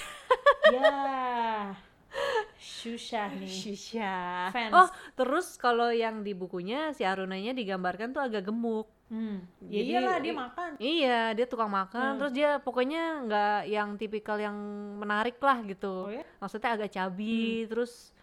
[0.70, 1.74] Ya.
[2.60, 3.50] Susah nih.
[3.50, 4.70] Shisha Fans.
[4.70, 4.88] Oh
[5.18, 9.36] terus kalau yang di bukunya si Arunanya digambarkan tuh agak gemuk hmm.
[9.60, 11.78] ya Jadi- iyalah dia makan Iya dia tukang Hmm.
[11.82, 14.56] makan Terus dia pokoknya nggak yang tipikal yang
[14.96, 16.22] menarik lah gitu Oh ya?
[16.38, 18.14] Maksudnya agak cabi Terus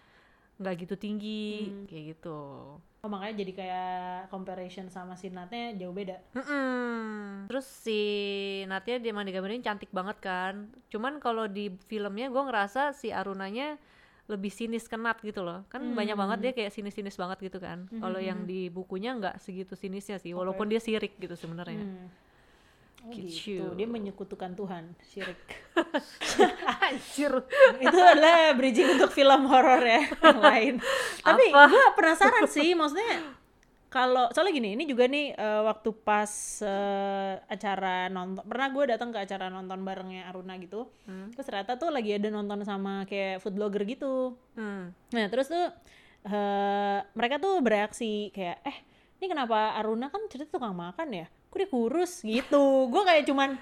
[0.58, 1.86] nggak gitu tinggi Hmm.
[1.86, 2.40] Kayak gitu
[2.98, 3.94] oh makanya jadi kayak
[4.28, 7.46] comparison sama si Natnya jauh beda Mm-mm.
[7.46, 8.00] Terus si
[8.66, 10.54] Natya dia emang digambarin cantik banget kan
[10.88, 13.78] Cuman kalau di filmnya gue ngerasa si Arunanya
[14.28, 17.88] lebih sinis ke Nat gitu loh Kan banyak banget dia kayak sinis-sinis banget gitu kan
[17.90, 22.08] Kalau yang di bukunya nggak segitu sinisnya sih Walaupun dia sirik gitu sebenarnya Hmm.
[22.98, 23.62] Oh Gitu.
[23.62, 23.78] gitu.
[23.78, 25.38] Dia menyekutukan Tuhan, syirik.
[26.84, 27.30] Anjir
[27.78, 30.74] itu adalah bridging untuk film horor ya yang lain.
[31.24, 33.22] Tapi gue penasaran sih, maksudnya
[33.88, 39.10] kalau soalnya gini, ini juga nih eh, waktu pas eh, acara nonton, pernah gue datang
[39.16, 40.92] ke acara nonton barengnya Aruna gitu,
[41.32, 44.36] terus ternyata tuh lagi ada nonton sama kayak food blogger gitu.
[44.60, 44.92] Hmm.
[45.16, 45.72] Nah terus tuh
[46.28, 48.78] eh, mereka tuh bereaksi kayak eh
[49.18, 51.26] ini kenapa Aruna kan cerita tukang makan ya?
[51.48, 52.64] Kok dia kurus gitu?
[52.92, 53.56] Gue kayak cuman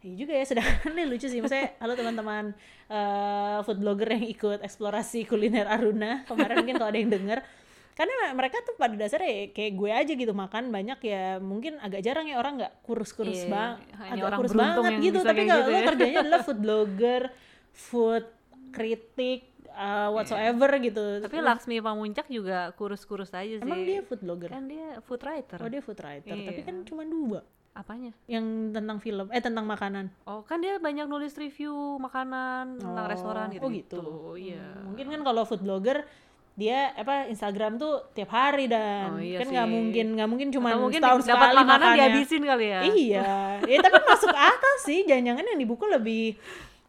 [0.00, 1.44] Iya juga ya, sedangkan ini lucu sih.
[1.44, 2.56] Maksudnya, halo teman-teman
[2.88, 7.44] eh, food blogger yang ikut eksplorasi kuliner Aruna kemarin mungkin kalau ada yang denger.
[7.92, 12.00] Karena mereka tuh pada dasarnya ya kayak gue aja gitu makan banyak ya mungkin agak
[12.00, 15.18] jarang ya orang nggak kurus-kurus Iya, bang, hanya agak orang kurus banget yang gitu.
[15.20, 15.86] Tapi kalau gitu lo ya.
[15.86, 17.22] kerjanya adalah food blogger,
[17.70, 18.24] food
[18.70, 21.04] kritik, uh, whatsoever gitu.
[21.20, 24.48] Tapi Laksmi Pamuncak juga kurus-kurus aja sih Emang dia food blogger?
[24.48, 26.64] Kan dia food writer Oh dia food writer, tapi Iya.
[26.64, 28.10] kan cuma dua Apanya?
[28.26, 30.10] yang tentang film, eh tentang makanan.
[30.24, 33.62] Oh kan dia banyak nulis review makanan tentang Oh, restoran gitu.
[33.62, 34.00] oh gitu.
[34.34, 34.58] Iya.
[34.58, 36.02] Hmm, Mungkin kan kalau food blogger
[36.60, 40.76] dia apa Instagram tuh tiap hari dan Oh, iya kan nggak mungkin nggak mungkin cuma
[40.76, 41.96] mungkin setahun dapat sekali makanan makannya.
[41.96, 42.80] dihabisin kali ya.
[42.84, 43.30] Iya,
[43.64, 45.00] ya tapi masuk akal sih.
[45.08, 46.24] Jangan-jangan yang di buku lebih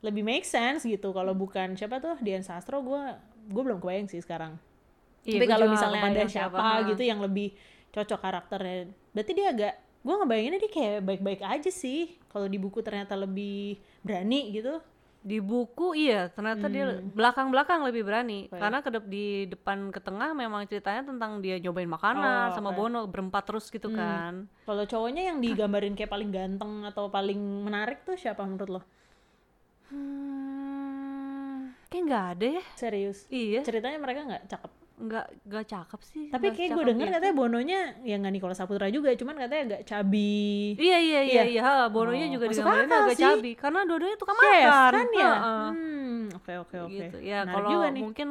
[0.03, 1.15] lebih make sense gitu.
[1.15, 3.01] Kalau bukan siapa tuh Dian Sastro, gue
[3.47, 4.59] gue belum kebayang sih sekarang.
[5.23, 7.53] Iya, tapi kalau misalnya ada siapa, siapa, gitu yang lebih
[7.93, 12.17] cocok karakternya, berarti dia agak gue ngebayanginnya dia kayak baik-baik aja sih.
[12.27, 14.81] Kalau di buku ternyata lebih berani gitu.
[15.21, 17.13] Di buku iya, ternyata dia Hmm.
[17.13, 18.49] belakang-belakang lebih berani.
[18.49, 18.57] Iya.
[18.57, 22.73] Karena ke dep- di depan ke tengah memang ceritanya tentang dia nyobain makanan Oh, sama
[22.73, 22.77] oke.
[22.81, 24.49] Bono berempat terus gitu kan.
[24.65, 28.81] Kalau cowoknya yang digambarin kayak paling ganteng atau paling menarik tuh siapa menurut lo?
[29.91, 32.63] Hmm, kayak nggak ada ya.
[32.73, 33.29] Serius?
[33.29, 34.71] Iya, Ceritanya mereka nggak cakep.
[35.01, 36.25] Nggak nggak cakep sih.
[36.27, 37.15] Tapi kayak gue denger itu.
[37.15, 40.73] katanya Bononya ya nggak Nikola Saputra juga, cuman katanya agak cabi.
[40.75, 41.43] Iya iya iya Iya.
[41.47, 43.25] iya, Bononya Oh, juga digambarin akal agak sih.
[43.25, 44.91] cabi karena dua-duanya tukang Chef makan.
[44.93, 45.31] kan ya?
[45.67, 46.93] Hmm, oke oke oke.
[46.93, 47.17] gitu.
[47.19, 48.29] Ya kalau mungkin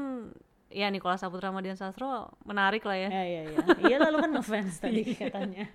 [0.70, 3.08] ya Nikola Saputra sama Dian Sastro menarik lah ya.
[3.10, 3.56] Ya ya ya.
[3.82, 5.66] Iya lalu kan ngefans tadi katanya.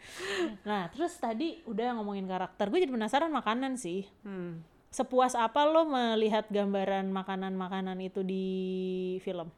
[0.63, 2.67] Nah, terus tadi udah ngomongin karakter.
[2.67, 4.07] Gue jadi penasaran makanan sih.
[4.23, 4.63] Hmm.
[4.87, 8.45] Sepuas apa lo melihat gambaran makanan-makanan itu di
[9.19, 9.51] film?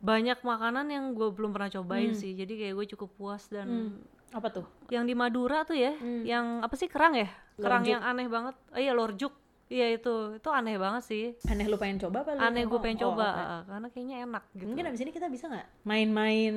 [0.00, 2.16] Banyak makanan yang gue belum pernah cobain Hmm.
[2.16, 2.32] sih.
[2.32, 3.96] Jadi kayak gue cukup puas dan
[4.30, 4.66] Apa tuh?
[4.88, 7.28] yang di Madura tuh ya, yang apa sih kerang ya?
[7.54, 7.86] Kerang Hmm.
[7.86, 7.92] Lorjuk.
[7.92, 8.54] yang aneh banget.
[8.68, 9.32] Oh iya lorjuk.
[9.68, 11.24] Iya itu, itu aneh banget sih.
[11.44, 12.40] Aneh lu pengen coba apa lu?
[12.40, 13.38] Aneh gue Oh, pengen oh, coba oke.
[13.40, 14.66] ah, karena kayaknya enak gitu.
[14.66, 16.54] Mungkin abis ini kita bisa nggak main-main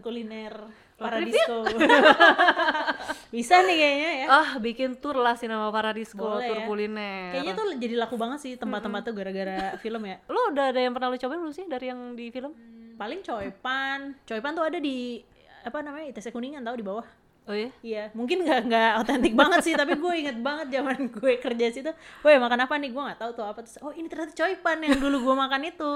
[0.00, 0.54] kuliner
[0.94, 1.60] Paradisco?
[3.34, 4.26] bisa nih kayaknya ya.
[4.30, 6.64] Ah, bikin tour lah Sinema Paradisco, Boleh tour ya.
[6.64, 7.30] kuliner.
[7.34, 10.16] Kayaknya tuh jadi laku banget sih tempat-tempat tuh gara-gara film ya.
[10.24, 12.52] Lo udah ada yang pernah lo cobain belum sih dari yang di film?
[12.94, 13.98] Paling coipan.
[14.24, 15.20] Coipan tuh ada di
[15.60, 17.06] apa namanya ITC Kuningan tahu di bawah.
[17.44, 17.68] Oh iya?
[17.80, 21.90] Iya, mungkin nggak nggak otentik banget sih, tapi gue inget banget zaman gue kerja situ.
[22.20, 22.88] Woi makan apa nih?
[22.88, 23.60] Gue nggak tahu tuh apa.
[23.60, 25.90] Terus, oh ini ternyata coipan yang dulu gue makan itu.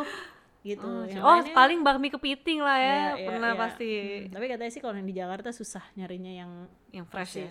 [0.61, 0.85] Gitu.
[0.85, 3.61] Oh, Yang oh, lainnya- paling bakmi kepiting lah ya, Iya, iya, pernah iya.
[3.63, 3.91] pasti.
[3.97, 6.51] Hmm, tapi katanya sih kalau yang di Jakarta susah nyarinya yang
[6.91, 7.51] Yang fresh ya.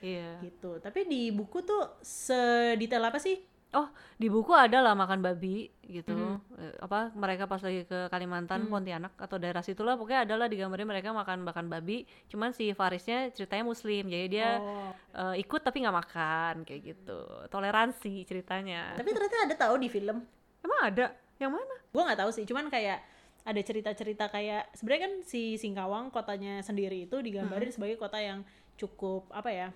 [0.00, 0.30] Iya.
[0.40, 0.70] gitu.
[0.80, 3.40] Tapi di buku tuh sedetail apa sih
[3.74, 6.38] oh di buku ada lah makan babi gitu.
[6.56, 11.10] Eh, apa mereka pas lagi ke Kalimantan Pontianak atau daerah situlah pokoknya adalah digambarin mereka
[11.10, 12.06] makan makan babi.
[12.30, 14.90] Cuman si Farisnya ceritanya muslim jadi dia Oh.
[15.34, 17.18] eh, ikut tapi nggak makan kayak gitu.
[17.50, 18.94] Toleransi ceritanya.
[18.94, 20.22] Tapi ternyata ada tahu di film.
[20.64, 21.12] emang ada?
[21.36, 21.74] Yang mana?
[21.92, 23.04] Gue nggak tahu sih, cuman kayak
[23.44, 28.40] ada cerita-cerita kayak sebenarnya kan si Singkawang kotanya sendiri itu digambarin sebagai kota yang
[28.80, 29.68] cukup apa ya?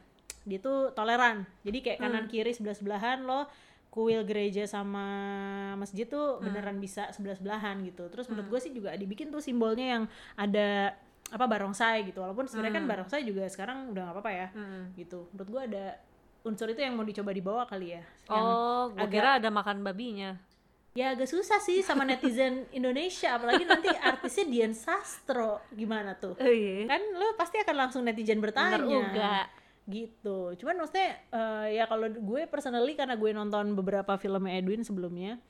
[0.49, 1.45] Dia tuh toleran.
[1.61, 3.45] Jadi kayak kanan kiri sebelah-sebelahan lo
[3.89, 5.07] kuil gereja sama
[5.81, 8.07] masjid tuh beneran bisa sebelah-sebelahan gitu.
[8.13, 10.05] Terus menurut gue sih juga dibikin tuh simbolnya yang
[10.37, 10.95] ada
[11.29, 12.21] apa barongsai gitu.
[12.23, 14.49] Walaupun sebenarnya kan barongsai juga sekarang udah nggak apa-apa ya.
[14.95, 15.29] Gitu.
[15.35, 15.85] Menurut gue ada
[16.47, 18.03] unsur itu yang mau dicoba dibawa kali ya.
[18.29, 20.37] Yang oh gue agak- kira ada makan babinya
[20.99, 26.51] ya agak susah sih sama netizen Indonesia apalagi nanti artisnya Dian Sastro gimana tuh oh,
[26.51, 26.91] iya.
[26.91, 29.47] kan lo pasti akan langsung netizen bertanya Bener.
[29.89, 30.53] Gitu.
[30.61, 35.41] Cuman maksudnya eh, ya kalau gue personally karena gue nonton beberapa filmnya Edwin sebelumnya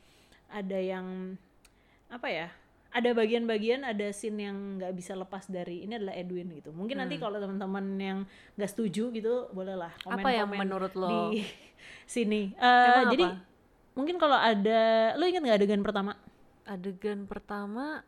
[0.48, 1.37] ada yang
[2.09, 2.48] apa ya
[2.88, 6.72] ada bagian-bagian ada scene yang nggak bisa lepas dari ini adalah Edwin gitu.
[6.72, 8.18] Mungkin nanti kalau teman-teman yang
[8.57, 11.35] nggak setuju gitu bolehlah komen Apa yang menurut lo?
[11.35, 11.44] di
[12.14, 12.57] sini.
[12.57, 13.44] Emang jadi apa?
[13.92, 16.16] mungkin kalau ada lo ingat nggak adegan pertama?
[16.64, 18.01] Adegan pertama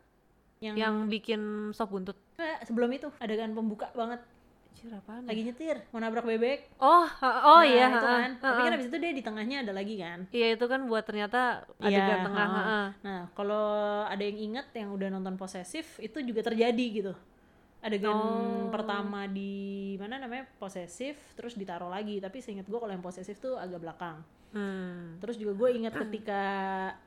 [0.63, 2.17] yang, yang bikin sop buntut.
[2.65, 4.25] Sebelum itu adegan pembuka banget
[4.71, 5.29] Anjir, apaan ya?
[5.29, 8.97] lagi nyetir mau nabrak bebek oh oh Nah, iya itu kan tapi kan abis itu
[8.97, 11.39] dia di tengahnya ada lagi kan iya itu kan buat ternyata
[11.77, 12.63] adegan Iya, tengah ha-ha.
[12.63, 12.83] ha-ha.
[13.01, 13.67] nah kalau
[14.03, 17.13] ada yang ingat yang udah nonton posesif itu juga terjadi gitu
[17.79, 18.69] adegan Oh.
[18.69, 19.53] pertama di
[19.95, 24.23] mana namanya posesif terus ditaruh lagi tapi seingat gue kalau yang posesif tuh agak belakang
[24.51, 25.15] Hmm.
[25.17, 26.41] terus juga gue ingat ketika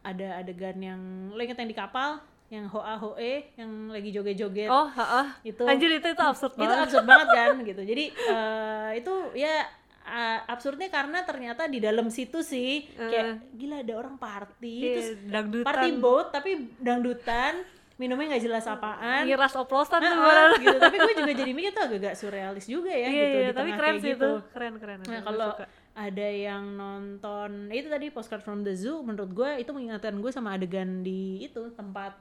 [0.00, 2.16] ada adegan yang lo inget yang di kapal
[2.52, 4.68] yang hoa hoe yang lagi joget-joget.
[4.68, 5.40] Oh ha-ha.
[5.42, 5.64] itu.
[5.64, 6.85] Anjir itu itu absurd itu banget.
[6.87, 7.83] absurd banget kan gitu.
[7.83, 9.64] Jadi eh, itu ya
[10.04, 14.76] eh, absurdnya karena ternyata di dalam situ sih kayak gila ada orang party.
[14.76, 15.66] Iya, terus dangdutan.
[15.66, 19.22] party boat tapi dangdutan minumnya nggak jelas apaan.
[19.22, 20.50] Ngiras oplosan tuh beneran.
[20.50, 20.76] ah, gitu.
[20.83, 23.70] Tapi gue juga jadi mikir tuh agak-agak surrealis juga ya iya gitu iya di tapi
[23.70, 24.30] tengah keren kayak sih gitu.
[24.30, 24.30] itu.
[24.50, 25.50] Keren keren Nah, kalau
[25.94, 30.59] ada yang nonton itu tadi postcard from the zoo menurut gue itu mengingatkan gue sama
[30.59, 32.18] adegan di itu tempat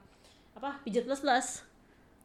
[0.54, 1.48] apa pijat plus plus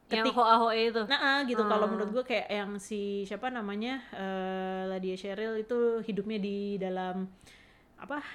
[0.09, 1.61] yang hoa hoa itu Nah, ah, gitu.
[1.61, 1.89] Kalau Oh.
[1.89, 7.29] menurut gue kayak yang si siapa namanya eh Ladia Cheryl itu hidupnya di dalam
[7.95, 8.25] apa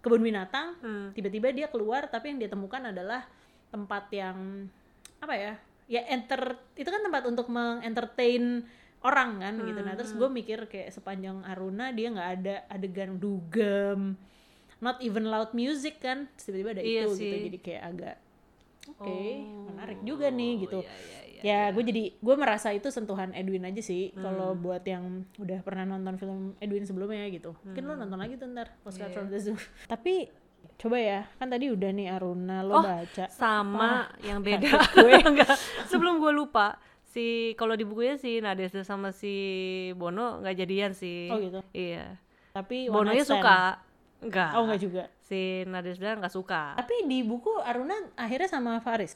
[0.00, 0.78] kebun binatang.
[0.78, 1.10] Hmm.
[1.10, 3.26] Tiba-tiba dia keluar, tapi yang dia temukan adalah
[3.68, 4.70] tempat yang
[5.18, 5.52] apa ya?
[5.90, 8.62] Ya enter itu kan tempat untuk mengentertain
[9.02, 9.82] orang kan gitu.
[9.82, 14.14] Nah, terus gue mikir kayak sepanjang Aruna dia nggak ada adegan dugem,
[14.78, 16.30] not even loud music kan.
[16.36, 17.26] Tiba-tiba ada Iya itu sih.
[17.26, 17.36] gitu.
[17.50, 18.16] Jadi kayak agak
[18.86, 21.40] oke, Oh, menarik juga nih gitu iya, iya, iya.
[21.42, 24.22] ya gue jadi gue merasa itu sentuhan Edwin aja sih Hmm.
[24.22, 25.04] kalau buat yang
[25.36, 27.90] udah pernah nonton film Edwin sebelumnya gitu mungkin Hmm.
[27.90, 29.56] lo nonton lagi tuh ntar Postcard from the Zoo
[29.92, 30.28] tapi
[30.76, 35.12] coba ya kan tadi udah nih Aruna lo Oh, baca sama yang beda gue.
[35.28, 39.34] Enggak, sebelum gue lupa si kalau di bukunya si Nadesda sama si
[39.92, 41.60] Bono nggak jadian sih Oh, gitu?
[41.70, 42.16] iya
[42.50, 43.40] tapi Bononya night stand.
[43.40, 43.58] suka
[44.20, 46.74] enggak oh enggak juga si Nadesda nggak suka.
[46.74, 49.14] Tapi di buku Aruna akhirnya sama Faris?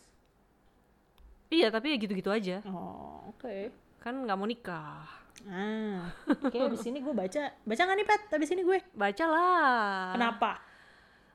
[1.50, 2.62] Iya tapi ya gitu-gitu aja.
[2.70, 3.74] Oh oke.
[3.98, 5.11] Kan nggak mau nikah.
[5.50, 6.14] Ah
[6.46, 7.50] oke abis ini gue baca.
[7.66, 8.22] Baca nggak nih Pat?
[8.31, 8.79] Abis ini gue?
[8.94, 10.14] Bacalah.
[10.14, 10.73] Kenapa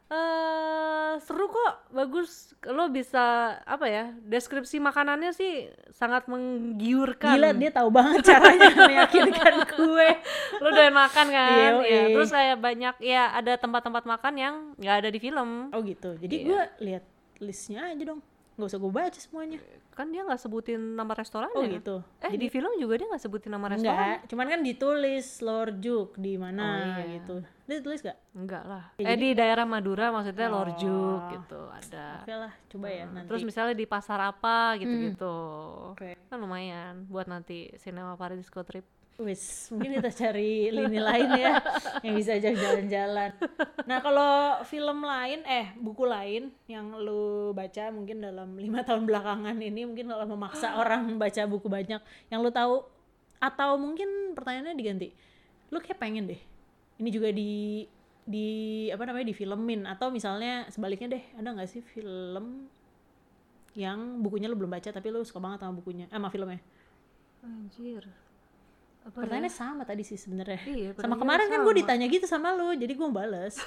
[0.10, 2.52] eh seru kok bagus.
[2.66, 7.38] Lo bisa apa ya deskripsi makanannya sih sangat menggiurkan.
[7.38, 10.10] Gila dia tahu banget caranya meyakinkan gue
[10.60, 11.52] lo doyan makan kan?
[11.54, 12.02] Iya, ya, iya.
[12.12, 15.70] terus kayak banyak ya ada tempat-tempat makan yang nggak ada di film.
[15.72, 16.46] Oh gitu jadi Iya.
[16.46, 17.04] gue lihat
[17.40, 18.20] listnya aja dong
[18.60, 19.58] nggak usah gue baca semuanya
[19.90, 23.50] kan dia nggak sebutin nama restorannya oh gitu eh di film juga dia nggak sebutin
[23.50, 27.04] nama restoran Enggak, cuman kan ditulis Lord Juk di mana Oh, iya.
[27.16, 27.36] gitu.
[27.66, 28.18] Dia tulis gak?
[28.32, 31.32] enggak lah Ya, eh di daerah Madura maksudnya Lorjuk Oh.
[31.32, 33.28] gitu ada Oke lah, coba ya nanti.
[33.28, 35.38] terus misalnya di pasar apa gitu-gitu
[35.94, 36.18] Oke.
[36.28, 38.84] kan lumayan buat nanti Cinema Paradisco trip
[39.20, 41.60] Wis, mungkin kita cari lini lain ya
[42.08, 43.36] yang bisa ajak jalan-jalan.
[43.84, 49.60] Nah, kalau film lain, eh buku lain yang lu baca mungkin dalam lima tahun belakangan
[49.60, 52.00] ini, mungkin kalau memaksa orang baca buku banyak,
[52.32, 52.80] yang lu tahu
[53.44, 55.12] atau mungkin pertanyaannya diganti,
[55.68, 56.40] lu kayak pengen deh,
[57.04, 57.84] ini juga di
[58.24, 58.48] di
[58.88, 62.72] apa namanya di filmin atau misalnya sebaliknya deh, ada nggak sih film
[63.76, 66.64] yang bukunya lu belum baca tapi lu suka banget sama bukunya, eh, sama filmnya?
[67.44, 68.04] anjir
[69.02, 69.22] apa ya?
[69.22, 70.60] Pertanyaannya sama tadi sih sebenarnya.
[70.62, 71.80] Iya, sama kemarin kan gue sama.
[71.80, 73.56] ditanya gitu sama lu, jadi gue bales.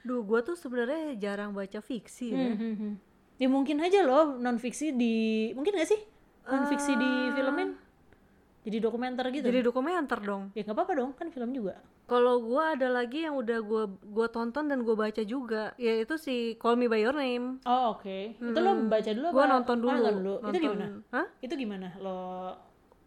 [0.00, 2.48] Duh, gue tuh sebenarnya jarang baca fiksi ya.
[2.50, 2.96] Hmm,
[3.36, 5.14] ya mungkin aja loh non fiksi di
[5.52, 6.00] mungkin gak sih
[6.46, 7.32] non fiksi di Ah.
[7.34, 7.70] filmin?
[8.60, 12.76] jadi dokumenter gitu jadi dokumenter dong ya nggak apa-apa dong kan film juga kalau gua
[12.76, 16.84] ada lagi yang udah gua gua tonton dan gua baca juga yaitu si Call Me
[16.84, 19.92] by Your Name oh oke itu lo baca dulu apa nonton Oh, dulu.
[19.94, 21.26] nonton dulu itu gimana Hah?
[21.40, 22.20] itu gimana lo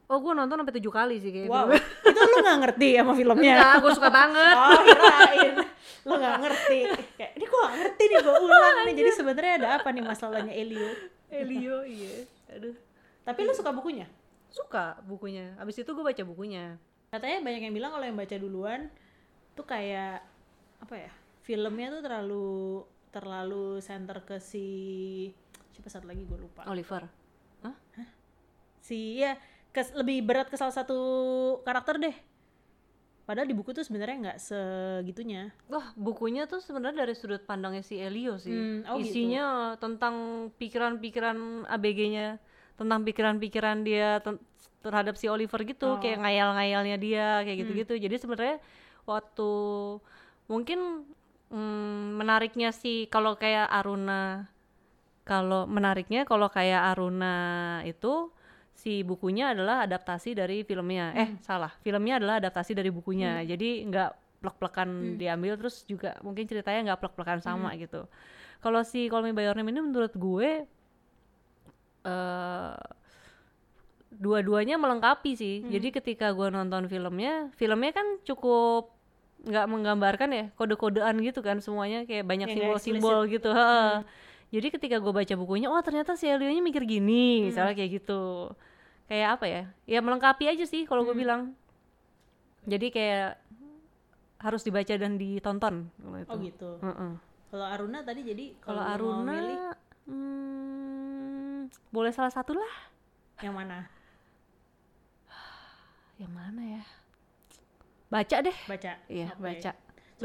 [0.10, 1.68] oh gua nonton sampai tujuh kali sih kayaknya wow.
[2.10, 3.56] itu lo nggak ngerti sama filmnya?
[3.56, 4.56] Enggak, gua suka banget.
[4.58, 5.56] Oh kirain.
[6.04, 6.80] Lo nggak ngerti.
[7.16, 8.94] Kayak ini gua nggak ngerti nih gua ulang nih.
[9.00, 10.90] Jadi sebenarnya ada apa nih masalahnya Elio?
[11.32, 12.14] Elio iya.
[12.54, 12.76] Aduh.
[13.24, 14.06] Tapi lo suka bukunya?
[14.52, 15.56] Suka bukunya.
[15.58, 16.78] Abis itu gua baca bukunya.
[17.14, 18.90] Katanya banyak yang bilang kalau yang baca duluan
[19.54, 20.26] tuh kayak
[20.82, 21.12] apa ya
[21.46, 24.68] filmnya tuh terlalu terlalu center ke si
[25.74, 26.66] siapa satu lagi gue lupa.
[26.66, 27.06] Oliver.
[27.64, 27.76] Hah?
[28.84, 29.40] si ya
[29.74, 30.98] kes- lebih berat ke salah satu
[31.62, 32.16] karakter deh
[33.24, 37.96] padahal di buku tuh sebenarnya nggak segitunya Wah, bukunya tuh sebenarnya dari sudut pandangnya si
[37.96, 38.52] Elio sih.
[38.52, 39.16] Hmm, oh gitu.
[39.16, 39.46] Isinya
[39.80, 40.16] tentang
[40.60, 42.36] pikiran-pikiran ABG-nya,
[42.76, 44.20] tentang pikiran-pikiran dia
[44.84, 46.00] terhadap si Oliver gitu, Oh.
[46.04, 47.64] kayak ngayal-ngayalnya dia, kayak Hmm.
[47.64, 47.94] gitu-gitu.
[47.96, 48.58] Jadi sebenarnya
[49.08, 49.50] waktu
[50.46, 51.08] mungkin
[51.48, 54.52] mm, menariknya sih kalau kayak Aruna,
[55.24, 57.36] kalau menariknya kalau kayak Aruna
[57.88, 58.36] itu
[58.74, 61.14] si bukunya adalah adaptasi dari filmnya.
[61.14, 61.72] Eh, salah.
[61.80, 63.40] Filmnya adalah adaptasi dari bukunya.
[63.42, 64.10] Jadi nggak
[64.44, 68.04] plek-plekan diambil terus juga mungkin ceritanya nggak plek-plekan sama gitu.
[68.60, 70.68] Kalau si Call Me By Your Name ini menurut gue
[72.04, 72.76] eh
[74.14, 75.56] dua-duanya melengkapi sih.
[75.66, 78.94] Jadi ketika gue nonton filmnya, filmnya kan cukup
[79.44, 83.50] nggak menggambarkan ya kode-kodean gitu kan semuanya kayak banyak Ya, nggak simbol-simbol gitu.
[83.52, 84.00] heeh.
[84.54, 88.54] Jadi ketika gue baca bukunya, oh ternyata si Elio-nya mikir gini, misalnya kayak gitu.
[89.10, 89.64] Kayak apa ya?
[89.90, 91.58] Ya melengkapi aja sih kalau gue bilang.
[92.70, 93.42] Jadi kayak
[94.44, 95.88] harus dibaca dan ditonton.
[95.98, 96.30] kalau itu.
[96.30, 97.12] oh gitu Heeh.
[97.48, 99.72] kalau Aruna tadi jadi Kalau mau milih Aruna,
[100.12, 101.60] hmm,
[101.96, 102.74] boleh salah satu lah.
[103.40, 103.88] yang mana
[106.22, 106.84] Yang mana ya?
[108.12, 108.58] Baca deh.
[108.68, 109.42] baca Iya, Oke.
[109.42, 109.72] baca.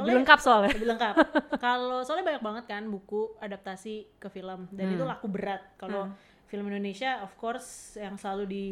[0.01, 0.71] Lebih lengkap soalnya.
[0.71, 1.15] lebih lengkap.
[1.65, 5.11] Kalau soalnya banyak banget kan buku adaptasi ke film dan itu Hmm.
[5.11, 5.63] laku berat.
[5.75, 6.09] Kalau
[6.45, 8.67] film Indonesia of course yang selalu di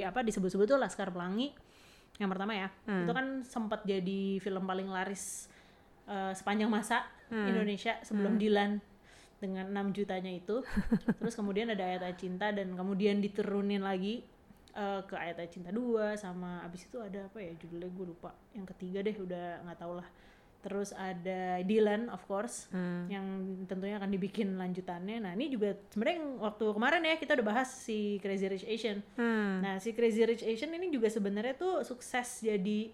[0.00, 1.50] apa disebut-sebut tuh Laskar Pelangi
[2.16, 2.68] yang pertama ya.
[2.84, 3.02] Hmm.
[3.02, 5.46] Itu kan sempat jadi film paling laris
[6.04, 7.44] eh, sepanjang masa Hmm.
[7.46, 8.80] Indonesia sebelum Dilan
[9.36, 10.64] dengan 6 jutanya itu.
[11.20, 14.24] Terus kemudian ada Ayat-ayat Cinta dan kemudian diturunin lagi
[14.72, 18.32] eh, ke Ayat-ayat Cinta 2 sama abis itu ada apa ya judulnya gue lupa.
[18.50, 20.08] Yang ketiga deh udah nggak tau lah.
[20.58, 23.06] Terus ada Dylan of course Hmm.
[23.06, 23.26] yang
[23.64, 25.22] tentunya akan dibikin lanjutannya.
[25.22, 28.98] Nah, ini juga sebenarnya waktu kemarin ya kita udah bahas si Crazy Rich Asian.
[29.14, 29.62] Hmm.
[29.62, 32.90] Nah, si Crazy Rich Asian ini juga sebenarnya tuh sukses jadi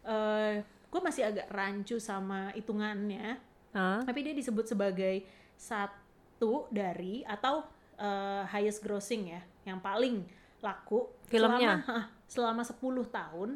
[0.00, 0.54] eh
[0.90, 3.38] gue masih agak rancu sama hitungannya,
[3.70, 4.02] Hah?
[4.02, 5.22] tapi dia disebut sebagai
[5.54, 7.62] satu dari atau
[7.94, 10.24] eh, highest grossing ya, yang paling
[10.60, 11.84] laku Filmnya?
[12.26, 13.50] selama, selama 10 tahun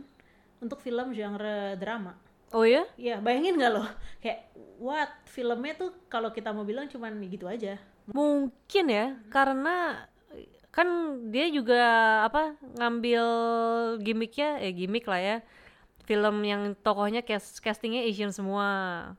[0.60, 2.12] untuk film genre drama.
[2.54, 2.86] Oh ya?
[2.94, 3.88] Iya, bayangin nggak loh?
[4.22, 4.46] Kayak
[4.78, 7.82] what filmnya tuh kalau kita mau bilang cuman gitu aja.
[8.06, 10.06] Mungkin ya, karena
[10.70, 10.86] kan
[11.34, 11.82] dia juga
[12.22, 13.26] apa ngambil
[13.98, 15.36] gimmicknya, eh gimmick lah ya.
[16.04, 18.66] Film yang tokohnya cast, castingnya Asian semua,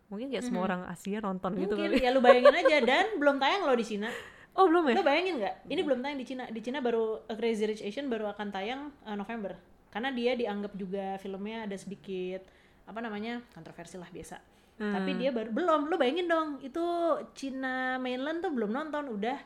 [0.07, 2.05] mungkin kayak semua orang Asia nonton gitu Mungkin kali.
[2.05, 4.13] ya lu bayangin aja dan belum tayang loh di Cina.
[4.55, 4.95] Oh belum ya?
[4.95, 5.55] Lo bayangin nggak?
[5.67, 6.43] Ini belum tayang di Cina.
[6.47, 9.57] Di Cina baru A Crazy Rich Asian baru akan tayang eh, November.
[9.91, 12.45] Karena dia dianggap juga filmnya ada sedikit
[12.85, 14.37] apa namanya kontroversi lah biasa.
[14.75, 15.87] Tapi dia baru belum.
[15.87, 16.83] Lo bayangin dong, itu
[17.31, 19.37] Cina mainland tuh belum nonton, udah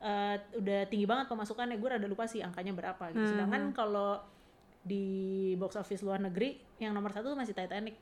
[0.00, 1.76] eh, udah tinggi banget pemasukannya.
[1.76, 3.36] Gue rada lupa sih angkanya berapa gitu.
[3.36, 4.16] Sedangkan kalau
[4.80, 5.04] di
[5.60, 8.00] box office luar negeri yang nomor satu tuh masih Titanic.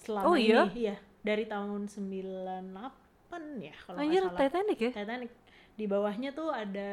[0.00, 0.62] Selama Oh, ini, iya?
[0.72, 4.38] iya dari tahun 98 ya kalau nggak Anjir, salah.
[4.40, 4.90] Titanic ya?
[4.94, 5.30] Titanic
[5.76, 6.90] di bawahnya tuh ada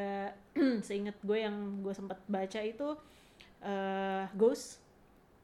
[0.88, 3.00] seingat gue yang gue sempat baca itu
[3.64, 4.83] eh Ghost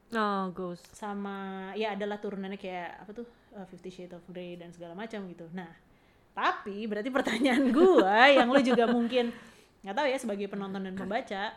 [0.10, 0.90] Oh, Ghost.
[0.90, 5.22] sama ya adalah turunannya kayak apa tuh eh, Fifty Shades of Grey dan segala macam
[5.30, 5.46] gitu.
[5.54, 5.70] Nah,
[6.34, 9.30] tapi berarti pertanyaan gue yang lu juga mungkin
[9.80, 11.54] nggak tahu ya sebagai penonton dan pembaca,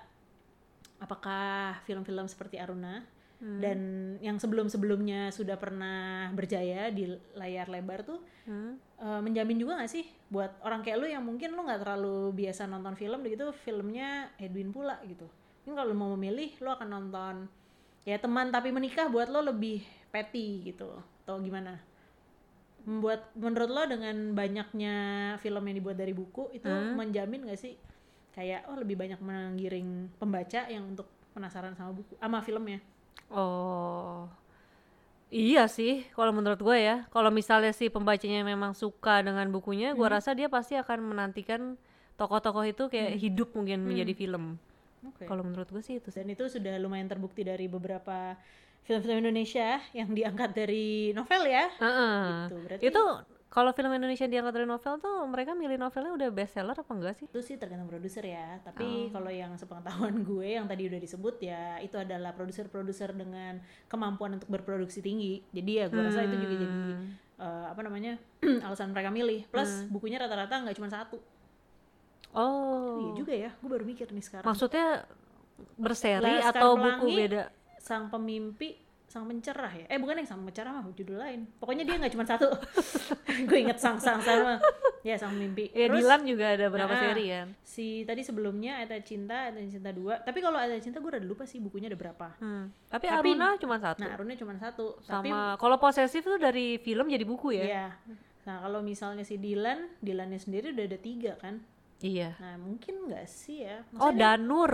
[0.98, 3.02] apakah film-film seperti Aruna
[3.42, 3.78] dan
[4.22, 8.74] yang sebelum-sebelumnya sudah pernah berjaya di layar lebar tuh Hmm.
[8.98, 12.66] eh, menjamin juga gak sih buat orang kayak lu yang mungkin lu nggak terlalu biasa
[12.66, 15.30] nonton film gitu filmnya Edwin pula gitu
[15.62, 17.34] mungkin kalau lu mau memilih lu akan nonton
[18.02, 20.90] ya teman tapi menikah buat lo lebih petty gitu.
[21.24, 21.78] Atau gimana?
[22.82, 24.94] Membuat menurut lo dengan banyaknya
[25.38, 27.78] film yang dibuat dari buku itu menjamin gak sih
[28.32, 32.80] kayak oh lebih banyak menggiring pembaca yang untuk penasaran sama buku sama filmnya?
[33.32, 34.28] Oh,
[35.32, 36.04] iya sih.
[36.12, 40.52] Kalau menurut gue ya, kalau misalnya si pembacanya memang suka dengan bukunya, gue rasa dia
[40.52, 41.80] pasti akan menantikan
[42.20, 44.60] tokoh-tokoh itu kayak hidup mungkin menjadi film.
[45.04, 45.24] Oke.
[45.24, 46.18] Kalau menurut gue sih itu sih.
[46.18, 48.38] Dan itu sudah lumayan terbukti dari beberapa
[48.82, 51.66] film-film Indonesia yang diangkat dari novel ya.
[51.72, 52.22] Heeh.
[52.48, 53.02] Gitu, berarti- Itu
[53.46, 57.26] kalau film Indonesia diangkat dari novel tuh mereka milih novelnya udah bestseller apa enggak sih?
[57.28, 58.58] Itu sih tergantung produser ya.
[58.58, 64.40] Tapi kalau yang sepengetahuan gue yang tadi udah disebut ya itu adalah produser-produser dengan kemampuan
[64.40, 65.44] untuk berproduksi tinggi.
[65.50, 66.66] Jadi ya gue rasa itu juga jadi
[67.38, 68.12] eh, apa namanya
[68.66, 69.44] alasan mereka milih.
[69.46, 71.20] Plus bukunya rata-rata nggak cuma satu.
[72.33, 72.99] Oh.
[72.99, 73.51] Iya juga ya.
[73.57, 74.47] Gue baru mikir nih sekarang.
[74.49, 75.05] Maksudnya
[75.77, 77.42] berseri Laskar atau buku Pelangi, beda?
[77.79, 78.68] Sang pemimpi,
[79.05, 79.87] sang pencerah ya.
[79.87, 81.45] Eh bukan yang sang pencerah mah judul lain.
[81.61, 82.49] Pokoknya dia nggak cuma satu.
[83.49, 84.57] gue inget sang sang sama.
[85.03, 85.66] Ya sang mimpi.
[85.75, 87.49] Ya Terus Dilan juga ada berapa Nah, seri kan?
[87.66, 90.23] si tadi sebelumnya Ada Cinta, Ada Cinta 2.
[90.23, 92.38] Tapi kalau Ada Cinta gue udah lupa sih bukunya ada berapa.
[92.38, 92.71] Hmm.
[92.87, 93.99] Tapi, Tapi- Aruna cuma satu.
[93.99, 94.97] Nah, Arunnya cuma satu.
[95.03, 97.64] Tapi Sama kalau posesif tuh dari film jadi buku ya?
[97.66, 97.87] Iya.
[98.42, 101.62] Nah, kalau misalnya si Dilan, Dilannya sendiri udah ada tiga kan.
[102.02, 102.34] Iya.
[102.36, 103.86] Nah, mungkin nggak sih ya.
[103.94, 104.72] Oh Maksudnya Danur.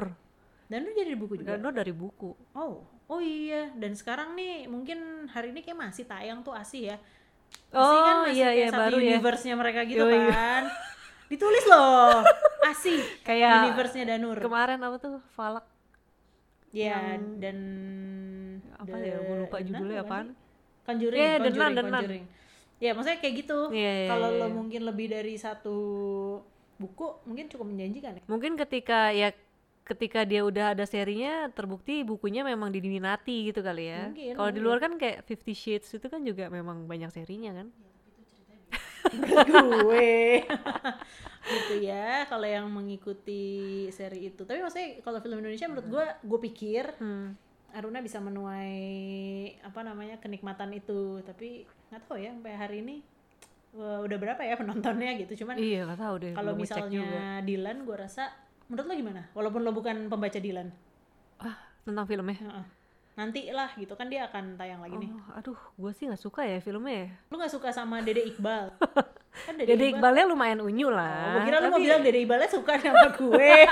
[0.66, 1.56] dan lu jadi buku juga.
[1.56, 2.30] Danur dari buku.
[2.52, 2.74] Oh,
[3.06, 3.68] oh iya.
[3.72, 6.96] Dan sekarang nih mungkin hari ini kayak masih tayang tuh ASI ya.
[7.72, 9.04] Oh ASI kan masih iya kayak iya satu baru ya.
[9.12, 10.20] universe-nya mereka gitu Yoi.
[10.28, 10.62] kan.
[11.32, 12.24] Ditulis loh.
[12.64, 14.36] ASI Kayak universe-nya Danur.
[14.36, 15.64] Kemarin apa tuh Falak
[16.68, 17.56] Ya, dan
[18.76, 19.16] apa The ya?
[19.18, 20.36] Gue lupa judulnya apaan.
[20.84, 21.92] Conjuring, Iya, Conjuring, Nun, The Nun.
[21.96, 22.24] Conjuring.
[22.78, 23.58] Ya, maksudnya kayak gitu.
[23.72, 24.52] Iya, iya, Kalau iya, lo iya.
[24.52, 25.76] mungkin lebih dari satu
[26.78, 28.22] buku, mungkin cukup menjanjikan ya.
[28.30, 29.34] Mungkin ketika ya
[29.82, 34.12] ketika dia udah ada serinya terbukti bukunya memang diminati gitu kali ya.
[34.36, 37.68] Kalau di luar kan kayak Fifty Shades itu kan juga memang banyak serinya kan.
[39.08, 40.44] gue
[41.48, 46.38] gitu ya kalau yang mengikuti seri itu tapi maksudnya kalau film Indonesia menurut gue gue
[46.52, 47.32] pikir Hmm.
[47.68, 48.80] Aruna bisa menuai
[49.60, 52.96] apa namanya kenikmatan itu tapi nggak tahu ya sampai hari ini
[53.70, 56.33] eh, udah berapa ya penontonnya gitu cuman Iya nggak tahu deh.
[56.33, 57.04] kalau misalnya
[57.40, 58.31] Dilan gue rasa
[58.66, 60.68] menurut lo gimana walaupun lo bukan pembaca Dilan
[61.38, 62.37] ah tentang filmnya.
[62.37, 62.66] Heeh.
[63.14, 66.42] nanti lah gitu kan dia akan tayang lagi nih Oh, aduh, gue sih nggak suka
[66.42, 66.94] ya filmnya.
[67.02, 67.09] ya.
[67.26, 68.78] lu nggak suka sama Dede Iqbal
[69.46, 71.35] kan Dede Iqbalnya lumayan unyu Oh, lah.
[71.35, 73.52] gue kira lu mau tapi bilang Dede Iqbalnya suka sama gue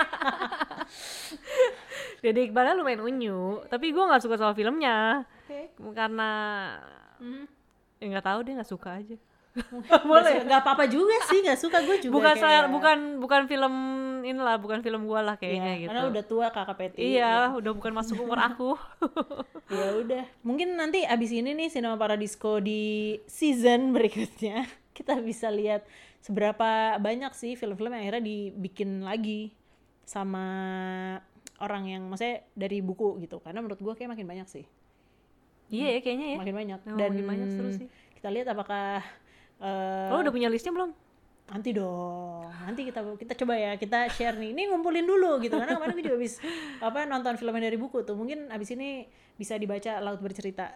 [2.19, 5.71] Dede Iqbalnya lumayan unyu, tapi gue nggak suka sama filmnya Oke.
[5.93, 6.31] karena
[7.17, 7.47] Hmm.
[7.97, 9.17] ya nggak tahu deh nggak suka aja.
[10.11, 10.45] Boleh.
[10.45, 12.13] Gak apa-apa juga sih, gak suka gue juga.
[12.13, 13.75] bukan saya bukan bukan film
[14.21, 15.89] inilah, bukan film gue lah kayaknya gitu.
[15.91, 17.17] Karena udah tua kakak Peti.
[17.17, 18.75] Iya, udah bukan masuk umur aku.
[19.67, 20.23] Ya udah.
[20.47, 24.63] Mungkin nanti abis ini nih Cinema Paradisco di season berikutnya
[24.97, 25.83] kita bisa lihat
[26.23, 29.51] seberapa banyak sih film-film yang akhirnya dibikin lagi
[30.07, 30.47] sama
[31.59, 33.43] orang yang maksudnya dari buku gitu.
[33.43, 34.65] Karena menurut gue kayak makin banyak sih.
[35.67, 36.39] iya ya kayaknya ya.
[36.39, 36.79] Makin banyak.
[36.87, 37.89] Memang Dan makin banyak seru sih.
[38.15, 39.03] kita lihat apakah
[39.59, 40.93] eh, Lo udah punya listnya belum?
[41.47, 42.43] nanti dong.
[42.67, 43.79] Nanti kita kita coba ya.
[43.79, 44.51] Kita share nih.
[44.51, 45.55] Ini ngumpulin dulu gitu.
[45.55, 46.43] Karena kemarin gue juga habis
[46.83, 48.19] apa nonton filmnya dari buku tuh.
[48.19, 49.07] Mungkin abis ini
[49.39, 50.75] bisa dibaca laut bercerita.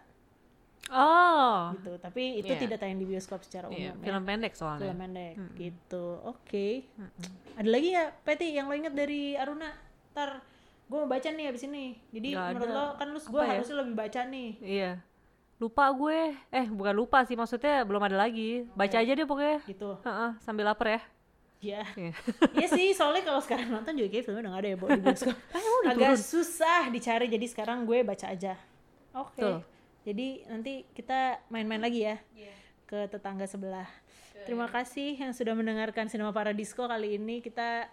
[0.91, 1.99] Oh, gitu.
[1.99, 2.63] Tapi itu Iya.
[2.63, 3.99] tidak tayang di bioskop secara umum iya, ya.
[4.01, 4.87] film pendek soalnya.
[4.87, 5.35] film pendek.
[5.55, 6.07] Gitu.
[6.23, 6.87] Oke.
[7.55, 9.75] Ada lagi ya Peti yang lo inget dari Aruna?
[10.15, 10.39] Ntar
[10.87, 11.99] gue mau baca nih abis ini.
[12.11, 12.79] Jadi Nggak menurut ada.
[12.79, 13.51] lo kan lu gue ya?
[13.55, 14.51] harusnya lebih baca nih.
[14.59, 14.91] Iya.
[15.61, 16.33] Lupa gue.
[16.51, 18.65] Eh, bukan lupa sih maksudnya belum ada lagi.
[18.73, 19.61] Baca aja deh pokoknya.
[19.69, 21.01] gitu Heeh, sambil lapar ya.
[21.61, 22.13] ya Iya.
[22.57, 25.03] Iya sih, soalnya kalau sekarang nonton juga kayak filmnya udah gak ada ya Bo, di
[25.05, 25.37] bioskop.
[25.93, 28.57] Agak susah dicari, jadi sekarang gue baca aja.
[29.13, 29.37] Oke.
[29.37, 29.57] Betul.
[30.01, 32.17] Jadi nanti kita main-main lagi ya
[32.89, 33.87] ke tetangga sebelah.
[34.49, 37.45] Terima kasih yang sudah mendengarkan Cinema Paradisco kali ini.
[37.45, 37.85] Kita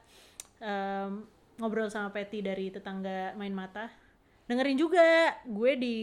[0.64, 1.28] em,
[1.60, 3.92] ngobrol sama Patty dari tetangga main mata.
[4.48, 5.98] Dengerin juga gue di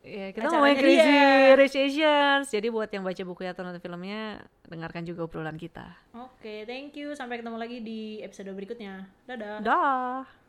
[0.00, 1.56] Iya, kita Acaranya ngomongin Crazy dia.
[1.60, 2.46] Rich Asians.
[2.48, 5.92] Jadi buat yang baca buku atau nonton filmnya, dengarkan juga obrolan kita.
[6.16, 7.12] Oke, thank you.
[7.12, 9.04] Sampai ketemu lagi di episode berikutnya.
[9.28, 9.60] Dadah.
[9.60, 10.40] Dah.